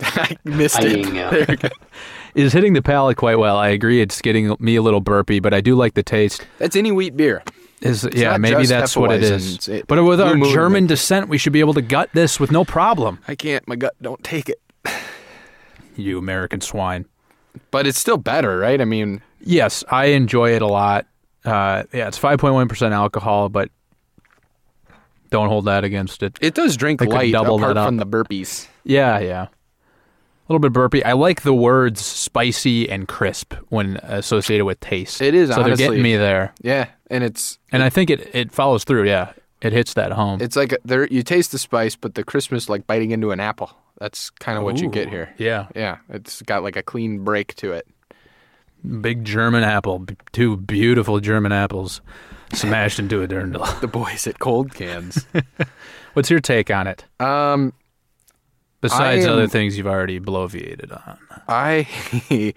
I 0.02 0.38
missed 0.44 0.80
it. 0.84 1.06
Ayinger. 1.06 1.32
There 1.32 1.46
we 1.50 1.56
go. 1.56 1.70
is 2.36 2.52
hitting 2.54 2.74
the 2.74 2.82
palate 2.82 3.18
quite 3.18 3.40
well. 3.40 3.58
I 3.58 3.70
agree 3.70 4.02
it's 4.02 4.22
getting 4.22 4.56
me 4.60 4.76
a 4.76 4.82
little 4.82 5.02
burpy, 5.02 5.40
but 5.40 5.54
I 5.54 5.62
do 5.62 5.76
like 5.76 5.94
the 5.94 6.04
taste. 6.04 6.46
That's 6.60 6.76
any 6.76 6.92
wheat 6.92 7.16
beer. 7.16 7.44
Is 7.82 8.08
yeah, 8.14 8.38
maybe 8.38 8.66
that's 8.66 8.96
what 8.98 9.12
it 9.12 9.22
Hefeweizen, 9.22 9.32
is. 9.32 9.54
it's- 9.56 9.68
it- 9.68 9.88
but 9.88 10.02
with 10.04 10.20
our 10.22 10.36
German 10.38 10.84
makes- 10.86 10.90
descent, 11.02 11.28
we 11.30 11.38
should 11.38 11.54
be 11.54 11.60
able 11.60 11.74
to 11.76 11.82
gut 11.82 12.10
this 12.14 12.40
with 12.40 12.52
no 12.52 12.64
problem. 12.66 13.20
I 13.28 13.36
can't. 13.36 13.68
My 13.68 13.76
gut 13.76 13.94
don't 14.02 14.24
take 14.24 14.50
it. 14.50 14.60
You 15.98 16.18
American 16.18 16.62
swine. 16.62 17.06
But 17.72 17.88
it's 17.88 18.00
still 18.00 18.18
better, 18.18 18.58
right? 18.58 18.82
I 18.82 18.86
mean, 18.86 19.22
Yes, 19.40 19.84
I 19.90 20.06
enjoy 20.08 20.56
it 20.56 20.62
a 20.62 20.68
lot. 20.68 21.06
Uh, 21.46 21.84
yeah, 21.94 22.08
it's 22.08 22.18
5.1% 22.20 22.92
alcohol, 22.92 23.48
but 23.50 23.70
don't 25.30 25.50
hold 25.50 25.66
that 25.66 25.84
against 25.84 26.24
it. 26.24 26.38
it 26.42 26.54
does 26.54 26.76
drink 26.78 27.00
They 27.00 27.06
light 27.08 27.32
double 27.32 27.58
apart 27.58 27.76
that 27.76 27.82
up. 27.82 27.88
from 27.88 27.98
the 27.98 28.06
burpees. 28.06 28.68
Yeah, 28.84 29.20
yeah. 29.20 29.48
A 30.48 30.52
little 30.54 30.60
bit 30.60 30.74
burpy. 30.74 31.04
I 31.04 31.14
like 31.14 31.42
the 31.42 31.54
words 31.56 32.06
spicy 32.06 32.88
and 32.88 33.08
crisp 33.08 33.54
when 33.70 33.98
associated 34.04 34.66
with 34.66 34.80
taste. 34.80 35.20
It 35.22 35.34
is, 35.34 35.50
So 35.50 35.64
they're 35.64 35.76
getting 35.76 36.04
me 36.04 36.18
there. 36.18 36.54
Yeah, 36.62 36.90
and 37.10 37.24
it's 37.24 37.58
And 37.72 37.82
I 37.82 37.90
think 37.90 38.10
it, 38.12 38.30
it 38.36 38.52
follows 38.52 38.84
through, 38.84 39.08
yeah. 39.08 39.34
It 39.62 39.74
hits 39.74 39.96
that 39.96 40.12
home. 40.12 40.42
It's 40.42 40.56
like 40.56 40.74
a, 40.74 40.78
there 40.86 41.08
you 41.08 41.24
taste 41.24 41.52
the 41.52 41.58
spice, 41.58 41.96
but 41.96 42.14
the 42.14 42.24
Christmas 42.24 42.70
like 42.70 42.86
biting 42.86 43.10
into 43.12 43.32
an 43.32 43.40
apple. 43.40 43.72
That's 44.00 44.30
kind 44.30 44.58
of 44.58 44.64
what 44.64 44.80
you 44.80 44.90
get 44.90 45.10
here. 45.10 45.34
Yeah. 45.38 45.68
Yeah, 45.76 45.98
it's 46.10 46.42
got 46.44 46.62
like 46.62 46.76
a 46.76 46.84
clean 46.84 47.24
break 47.24 47.56
to 47.56 47.72
it. 47.72 47.88
Big 49.02 49.24
German 49.26 49.64
apple. 49.64 50.00
B- 50.00 50.16
Two 50.32 50.58
beautiful 50.58 51.20
German 51.20 51.52
apples 51.52 52.02
smashed 52.54 53.00
into 53.00 53.24
a 53.24 53.28
dirndl. 53.28 53.66
The 53.82 53.88
boys 53.88 54.28
at 54.28 54.38
Cold 54.38 54.76
Cans. 54.76 55.26
What's 56.14 56.30
your 56.30 56.40
take 56.42 56.70
on 56.70 56.86
it? 56.86 57.06
um, 57.20 57.74
Besides 58.86 59.26
am- 59.26 59.34
other 59.34 59.48
things 59.48 59.78
you've 59.78 59.88
already 59.88 60.20
bloviated 60.20 60.92
on. 60.92 61.18
I, 61.48 61.88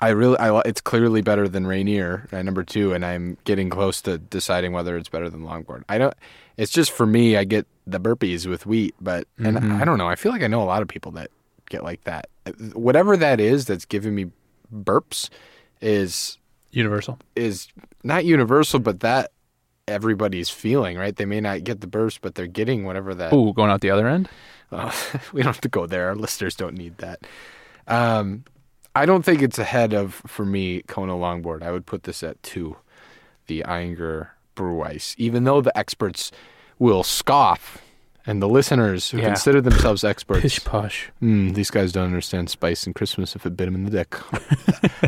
I 0.00 0.08
really, 0.10 0.38
I, 0.38 0.60
it's 0.60 0.80
clearly 0.80 1.22
better 1.22 1.48
than 1.48 1.66
Rainier 1.66 2.28
at 2.32 2.44
number 2.44 2.62
two, 2.62 2.92
and 2.92 3.04
I'm 3.04 3.36
getting 3.44 3.70
close 3.70 4.00
to 4.02 4.18
deciding 4.18 4.72
whether 4.72 4.96
it's 4.96 5.08
better 5.08 5.28
than 5.28 5.42
Longboard. 5.42 5.84
I 5.88 5.98
don't. 5.98 6.14
It's 6.56 6.72
just 6.72 6.90
for 6.90 7.06
me, 7.06 7.36
I 7.36 7.44
get 7.44 7.66
the 7.86 8.00
burpees 8.00 8.46
with 8.46 8.66
wheat, 8.66 8.94
but 9.00 9.26
and 9.38 9.56
mm-hmm. 9.56 9.80
I 9.80 9.84
don't 9.84 9.98
know. 9.98 10.08
I 10.08 10.16
feel 10.16 10.32
like 10.32 10.42
I 10.42 10.46
know 10.46 10.62
a 10.62 10.64
lot 10.64 10.82
of 10.82 10.88
people 10.88 11.12
that 11.12 11.30
get 11.68 11.82
like 11.82 12.04
that. 12.04 12.28
Whatever 12.72 13.16
that 13.16 13.40
is, 13.40 13.64
that's 13.66 13.84
giving 13.84 14.14
me 14.14 14.26
burps, 14.72 15.30
is 15.80 16.38
Universal. 16.72 17.18
is 17.34 17.68
not 18.02 18.24
universal, 18.24 18.78
but 18.78 19.00
that 19.00 19.32
everybody's 19.88 20.50
feeling, 20.50 20.96
right? 20.96 21.14
They 21.14 21.24
may 21.24 21.40
not 21.40 21.64
get 21.64 21.80
the 21.80 21.86
burst, 21.86 22.20
but 22.20 22.34
they're 22.34 22.46
getting 22.46 22.84
whatever 22.84 23.14
that. 23.14 23.32
Ooh, 23.32 23.52
going 23.52 23.70
out 23.70 23.80
the 23.80 23.90
other 23.90 24.08
end? 24.08 24.28
Uh, 24.70 24.92
we 25.32 25.42
don't 25.42 25.52
have 25.52 25.60
to 25.62 25.68
go 25.68 25.86
there. 25.86 26.08
Our 26.08 26.14
listeners 26.14 26.54
don't 26.54 26.76
need 26.76 26.98
that. 26.98 27.20
Um, 27.88 28.44
I 28.94 29.06
don't 29.06 29.24
think 29.24 29.42
it's 29.42 29.58
ahead 29.58 29.92
of, 29.92 30.14
for 30.26 30.44
me, 30.44 30.82
Kona 30.82 31.14
Longboard. 31.14 31.62
I 31.62 31.70
would 31.72 31.86
put 31.86 32.04
this 32.04 32.22
at 32.22 32.42
two, 32.42 32.76
the 33.46 33.62
Einger 33.66 34.28
Brew 34.54 34.82
Ice, 34.82 35.14
even 35.18 35.44
though 35.44 35.60
the 35.60 35.76
experts 35.76 36.30
will 36.78 37.02
scoff 37.02 37.78
and 38.26 38.42
the 38.42 38.48
listeners 38.48 39.10
who 39.10 39.18
Yeah. 39.18 39.26
consider 39.28 39.60
themselves 39.60 40.04
experts. 40.04 40.42
Pish 40.42 40.64
posh. 40.64 41.10
"Hmm, 41.20 41.50
these 41.50 41.70
guys 41.70 41.90
don't 41.92 42.04
understand 42.04 42.50
spice 42.50 42.84
and 42.84 42.94
Christmas 42.94 43.34
if 43.34 43.46
it 43.46 43.56
bit 43.56 43.64
them 43.66 43.74
in 43.74 43.84
the 43.84 43.90
dick. 43.90 44.14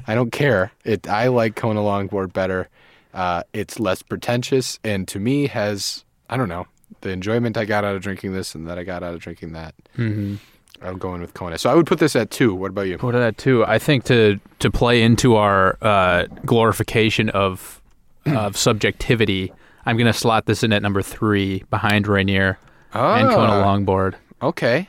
I 0.08 0.14
don't 0.14 0.32
care. 0.32 0.72
It. 0.84 1.08
I 1.08 1.28
like 1.28 1.54
Kona 1.56 1.80
Longboard 1.80 2.32
better. 2.32 2.68
Uh, 3.12 3.42
it's 3.52 3.78
less 3.78 4.02
pretentious, 4.02 4.78
and 4.84 5.06
to 5.08 5.20
me 5.20 5.46
has 5.48 6.04
I 6.30 6.36
don't 6.36 6.48
know 6.48 6.66
the 7.02 7.10
enjoyment 7.10 7.56
I 7.56 7.64
got 7.64 7.84
out 7.84 7.96
of 7.96 8.02
drinking 8.02 8.32
this 8.32 8.54
and 8.54 8.66
that 8.68 8.78
I 8.78 8.84
got 8.84 9.02
out 9.02 9.14
of 9.14 9.20
drinking 9.20 9.52
that. 9.52 9.74
Mm-hmm. 9.98 10.36
I'm 10.84 10.98
going 10.98 11.20
with 11.20 11.34
Kona. 11.34 11.58
So 11.58 11.70
I 11.70 11.74
would 11.74 11.86
put 11.86 11.98
this 11.98 12.16
at 12.16 12.30
two. 12.30 12.54
What 12.54 12.70
about 12.70 12.82
you? 12.88 12.98
What 12.98 13.14
at 13.14 13.38
two. 13.38 13.64
I 13.64 13.78
think 13.78 14.04
to 14.04 14.40
to 14.58 14.70
play 14.70 15.02
into 15.02 15.36
our 15.36 15.78
uh, 15.80 16.26
glorification 16.44 17.28
of 17.30 17.80
of 18.26 18.56
subjectivity, 18.56 19.52
I'm 19.84 19.96
going 19.96 20.12
to 20.12 20.18
slot 20.18 20.46
this 20.46 20.62
in 20.62 20.72
at 20.72 20.82
number 20.82 21.02
three 21.02 21.64
behind 21.70 22.06
Rainier 22.06 22.58
and 22.94 23.28
Kona 23.30 23.52
Longboard. 23.64 24.14
Okay. 24.42 24.88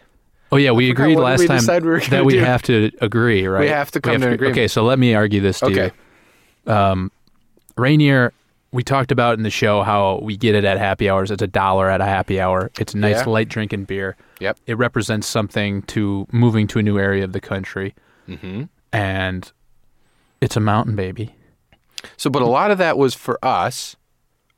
Oh 0.51 0.58
yeah, 0.58 0.72
we 0.72 0.92
agreed 0.92 1.15
last 1.18 1.39
we 1.39 1.48
time 1.48 1.65
we 1.84 2.00
that 2.08 2.25
we 2.25 2.34
do? 2.34 2.39
have 2.39 2.62
to 2.63 2.92
agree, 3.01 3.48
right? 3.48 3.62
We 3.62 3.70
have 3.70 3.89
to 3.92 4.01
come 4.01 4.22
to 4.22 4.27
an 4.27 4.34
agreement. 4.34 4.56
Okay, 4.58 4.68
so 4.68 4.84
let 4.84 5.00
me 5.00 5.15
argue 5.15 5.42
this 5.42 5.60
to 5.60 5.65
Okay. 5.65 5.92
you. 6.68 6.72
Um, 6.74 7.12
Rainier, 7.77 8.34
we 8.72 8.84
talked 8.84 9.12
about 9.12 9.38
in 9.38 9.44
the 9.44 9.50
show 9.50 9.84
how 9.84 10.20
we 10.24 10.36
get 10.38 10.56
it 10.56 10.63
at 10.65 10.77
happy 10.77 11.10
hours. 11.10 11.32
It's 11.32 11.42
a 11.42 11.48
dollar 11.48 11.89
at 11.89 12.01
a 12.01 12.06
happy 12.06 12.39
hour. 12.39 12.72
It's 12.80 12.94
a 12.94 12.98
nice 12.98 13.20
Yeah. 13.25 13.30
light 13.30 13.50
drinking 13.50 13.86
beer. 13.86 14.15
Yep. 14.39 14.58
It 14.68 14.77
represents 14.77 15.27
something 15.27 15.84
to 15.84 16.27
moving 16.32 16.68
to 16.68 16.80
a 16.80 16.84
new 16.84 16.98
area 17.00 17.24
of 17.24 17.34
the 17.34 17.39
country, 17.42 17.94
Mm-hmm. 18.27 18.63
and 18.92 19.51
it's 20.42 20.56
a 20.58 20.60
mountain 20.60 20.96
baby. 20.96 21.36
So, 22.18 22.30
but 22.30 22.42
a 22.42 22.46
lot 22.48 22.72
of 22.72 22.77
that 22.80 22.98
was 22.98 23.13
for 23.13 23.38
us. 23.44 23.96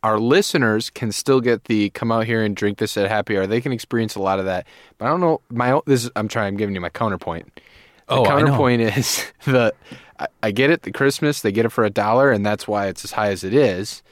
Our 0.01 0.19
listeners 0.19 0.89
can 0.91 1.11
still 1.11 1.41
get 1.41 1.65
the 1.65 1.89
come 1.91 2.11
out 2.11 2.25
here 2.25 2.43
and 2.43 2.55
drink 2.55 2.77
this 2.77 2.95
at 2.95 3.09
happy 3.09 3.37
hour. 3.37 3.47
They 3.47 3.59
can 3.61 3.71
experience 3.71 4.15
a 4.15 4.21
lot 4.21 4.37
of 4.39 4.45
that. 4.45 4.67
But 4.97 5.05
I 5.05 5.07
don't 5.09 5.19
know. 5.19 5.41
My 5.49 5.71
own, 5.71 5.81
this 5.87 6.05
is, 6.05 6.11
I'm 6.15 6.27
trying. 6.27 6.49
I'm 6.49 6.57
giving 6.57 6.75
you 6.75 6.81
my 6.81 6.89
counterpoint. 6.89 7.59
The 8.07 8.13
Oh, 8.15 8.25
counterpoint 8.25 8.81
is 8.97 9.25
the 9.45 9.73
I, 10.19 10.27
I 10.43 10.51
get 10.51 10.69
it. 10.69 10.83
The 10.83 10.91
Christmas 10.91 11.41
they 11.41 11.51
get 11.51 11.65
it 11.65 11.69
for 11.69 11.83
a 11.83 11.89
dollar, 11.89 12.31
and 12.31 12.45
that's 12.45 12.67
why 12.67 12.87
it's 12.87 13.03
as 13.03 13.11
high 13.11 13.29
as 13.29 13.43
it 13.43 13.53
is. 13.53 14.03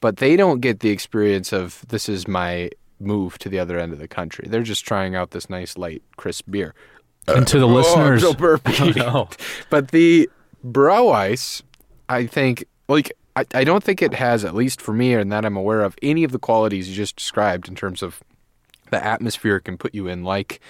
But 0.00 0.16
they 0.18 0.36
don't 0.36 0.60
get 0.60 0.80
the 0.80 0.90
experience 0.90 1.52
of 1.52 1.84
this 1.88 2.08
is 2.08 2.26
my 2.28 2.70
move 3.00 3.38
to 3.38 3.48
the 3.48 3.58
other 3.58 3.78
end 3.78 3.92
of 3.92 3.98
the 3.98 4.08
country. 4.08 4.46
They're 4.48 4.62
just 4.62 4.84
trying 4.86 5.14
out 5.16 5.30
this 5.30 5.48
nice 5.50 5.76
light 5.78 6.02
crisp 6.16 6.50
beer. 6.50 6.74
and 7.26 7.46
to 7.46 7.58
the 7.58 7.66
listeners, 7.68 8.22
Oh, 8.24 8.32
so 8.32 8.36
no. 8.96 9.28
But 9.70 9.90
the 9.92 10.28
brow 10.62 11.08
ice, 11.08 11.62
I 12.08 12.26
think, 12.26 12.64
like, 12.88 13.12
I, 13.36 13.46
I 13.54 13.64
don't 13.64 13.82
think 13.82 14.02
it 14.02 14.12
has, 14.14 14.44
at 14.44 14.54
least 14.54 14.80
for 14.82 14.92
me, 14.92 15.14
and 15.14 15.32
that 15.32 15.44
I'm 15.44 15.56
aware 15.56 15.82
of, 15.82 15.96
any 16.02 16.22
of 16.24 16.32
the 16.32 16.38
qualities 16.38 16.88
you 16.88 16.94
just 16.94 17.16
described 17.16 17.68
in 17.68 17.74
terms 17.74 18.02
of 18.02 18.22
the 18.90 19.02
atmosphere 19.04 19.56
it 19.56 19.62
can 19.62 19.78
put 19.78 19.94
you 19.94 20.06
in, 20.06 20.22
like 20.22 20.60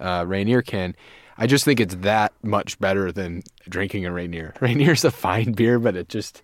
uh, 0.00 0.24
Rainier 0.26 0.62
can. 0.62 0.94
I 1.36 1.46
just 1.46 1.64
think 1.64 1.80
it's 1.80 1.96
that 1.96 2.32
much 2.42 2.78
better 2.78 3.10
than 3.10 3.42
drinking 3.68 4.06
a 4.06 4.12
Rainier. 4.12 4.54
Rainier's 4.60 5.04
a 5.04 5.10
fine 5.10 5.52
beer, 5.52 5.78
but 5.78 5.96
it 5.96 6.08
just, 6.08 6.42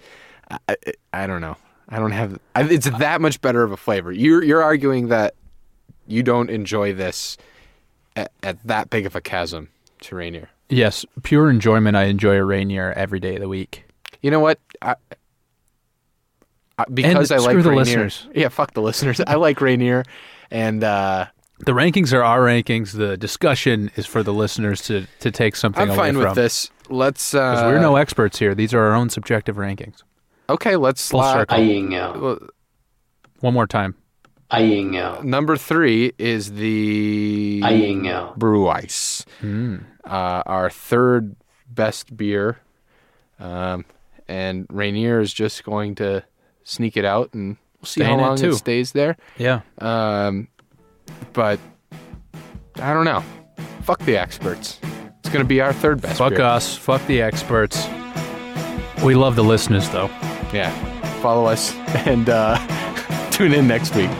I, 0.51 0.59
I, 0.69 0.77
I 1.13 1.27
don't 1.27 1.41
know. 1.41 1.57
I 1.89 1.99
don't 1.99 2.13
have, 2.13 2.39
I, 2.55 2.63
it's 2.65 2.89
that 2.89 3.21
much 3.21 3.41
better 3.41 3.63
of 3.63 3.73
a 3.73 3.77
flavor. 3.77 4.13
You're, 4.13 4.43
you're 4.43 4.63
arguing 4.63 5.09
that 5.09 5.35
you 6.07 6.23
don't 6.23 6.51
enjoy 6.51 6.93
this 6.93 7.37
at, 8.17 8.33
at 8.43 8.65
that 8.67 8.91
big 8.91 9.07
of 9.07 9.15
a 9.15 9.21
chasm 9.21 9.69
to 10.03 10.17
Rainier. 10.17 10.49
yes, 10.69 11.05
pure 11.23 11.51
enjoyment. 11.51 11.97
I 11.97 12.05
enjoy 12.05 12.37
a 12.37 12.45
Rainier 12.45 12.93
every 12.93 13.21
day 13.21 13.35
of 13.35 13.41
the 13.41 13.49
week. 13.49 13.85
You 14.23 14.31
know 14.31 14.41
what? 14.41 14.59
I, 14.83 14.97
I, 16.79 16.85
because 16.93 17.31
I 17.31 17.39
screw 17.39 17.55
like 17.55 17.63
the 17.63 17.71
Rainier. 17.71 17.77
listeners. 17.77 18.29
Yeah, 18.35 18.49
fuck 18.49 18.73
the 18.75 18.83
listeners. 18.83 19.21
I 19.27 19.35
like 19.35 19.61
Rainier, 19.61 20.05
and 20.51 20.83
uh, 20.83 21.27
The 21.67 21.73
rankings 21.73 22.13
are 22.13 22.23
our 22.23 22.41
rankings. 22.41 22.93
The 22.93 23.17
discussion 23.17 23.91
is 23.97 24.07
for 24.07 24.23
the 24.23 24.33
listeners 24.33 24.81
to 24.83 25.07
to 25.21 25.31
take 25.31 25.57
something 25.57 25.83
I'm 25.83 25.89
away 25.91 25.97
fine 25.99 26.15
from. 26.15 26.25
with 26.25 26.35
this. 26.35 26.71
Let's. 26.89 27.33
'Cause 27.33 27.59
Uh, 27.61 27.67
we're 27.67 27.81
no 27.81 27.97
experts 27.97 28.39
here. 28.39 28.55
These 28.55 28.73
are 28.75 28.81
our 28.81 28.95
own 28.95 29.11
subjective 29.11 29.57
rankings. 29.57 30.03
okay. 30.49 30.77
Let's 30.77 31.07
Full 31.09 31.21
slot. 31.21 31.51
circle. 31.51 32.39
One 33.41 33.55
more 33.55 33.67
time. 33.67 33.95
Aiengel. 34.51 35.23
number 35.23 35.57
three 35.57 36.13
is 36.19 36.53
the 36.55 37.61
Aiengel. 37.63 38.35
Brew 38.37 38.67
Ice, 38.69 39.25
Mm. 39.43 39.85
uh, 40.05 40.43
our 40.45 40.69
third 40.69 41.37
best 41.69 42.17
beer, 42.17 42.59
um, 43.39 43.85
and 44.27 44.67
Rainier 44.69 45.21
is 45.21 45.33
just 45.33 45.63
going 45.63 45.95
to 45.97 46.25
sneak 46.65 46.97
it 46.97 47.05
out, 47.05 47.33
and 47.33 47.59
we'll 47.81 47.87
see 47.87 48.01
Stay 48.01 48.05
how 48.07 48.15
in 48.15 48.19
it, 48.19 48.23
long 48.25 48.45
it 48.45 48.55
stays 48.55 48.91
there. 48.91 49.17
Yeah. 49.39 49.61
Um, 49.79 50.49
but 51.33 51.59
I 52.77 52.93
don't 52.93 53.05
know. 53.05 53.23
Fuck 53.83 54.01
the 54.01 54.17
experts. 54.17 54.79
It's 55.21 55.29
going 55.29 55.45
to 55.45 55.49
be 55.49 55.61
our 55.61 55.73
third 55.73 56.01
best. 56.01 56.19
Fuck 56.19 56.31
beer. 56.31 56.43
us. 56.43 56.77
Fuck 56.77 57.07
the 57.07 57.23
experts. 57.23 57.87
We 59.03 59.15
love 59.15 59.37
the 59.37 59.45
listeners, 59.45 59.89
though. 59.91 60.09
Yeah. 60.53 60.71
Follow 61.21 61.47
us 61.47 61.75
and 62.07 62.29
uh, 62.29 62.57
tune 63.31 63.53
in 63.53 63.67
next 63.67 63.95
week. 63.95 64.11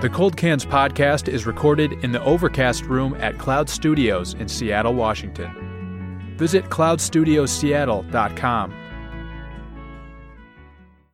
The 0.00 0.08
Cold 0.08 0.36
Cans 0.36 0.64
podcast 0.64 1.26
is 1.26 1.44
recorded 1.44 1.94
in 2.04 2.12
the 2.12 2.22
Overcast 2.22 2.84
room 2.84 3.16
at 3.18 3.36
Cloud 3.36 3.68
Studios 3.68 4.34
in 4.34 4.46
Seattle, 4.46 4.94
Washington. 4.94 5.50
Visit 6.36 6.66
cloudstudiosseattle.com 6.66 8.77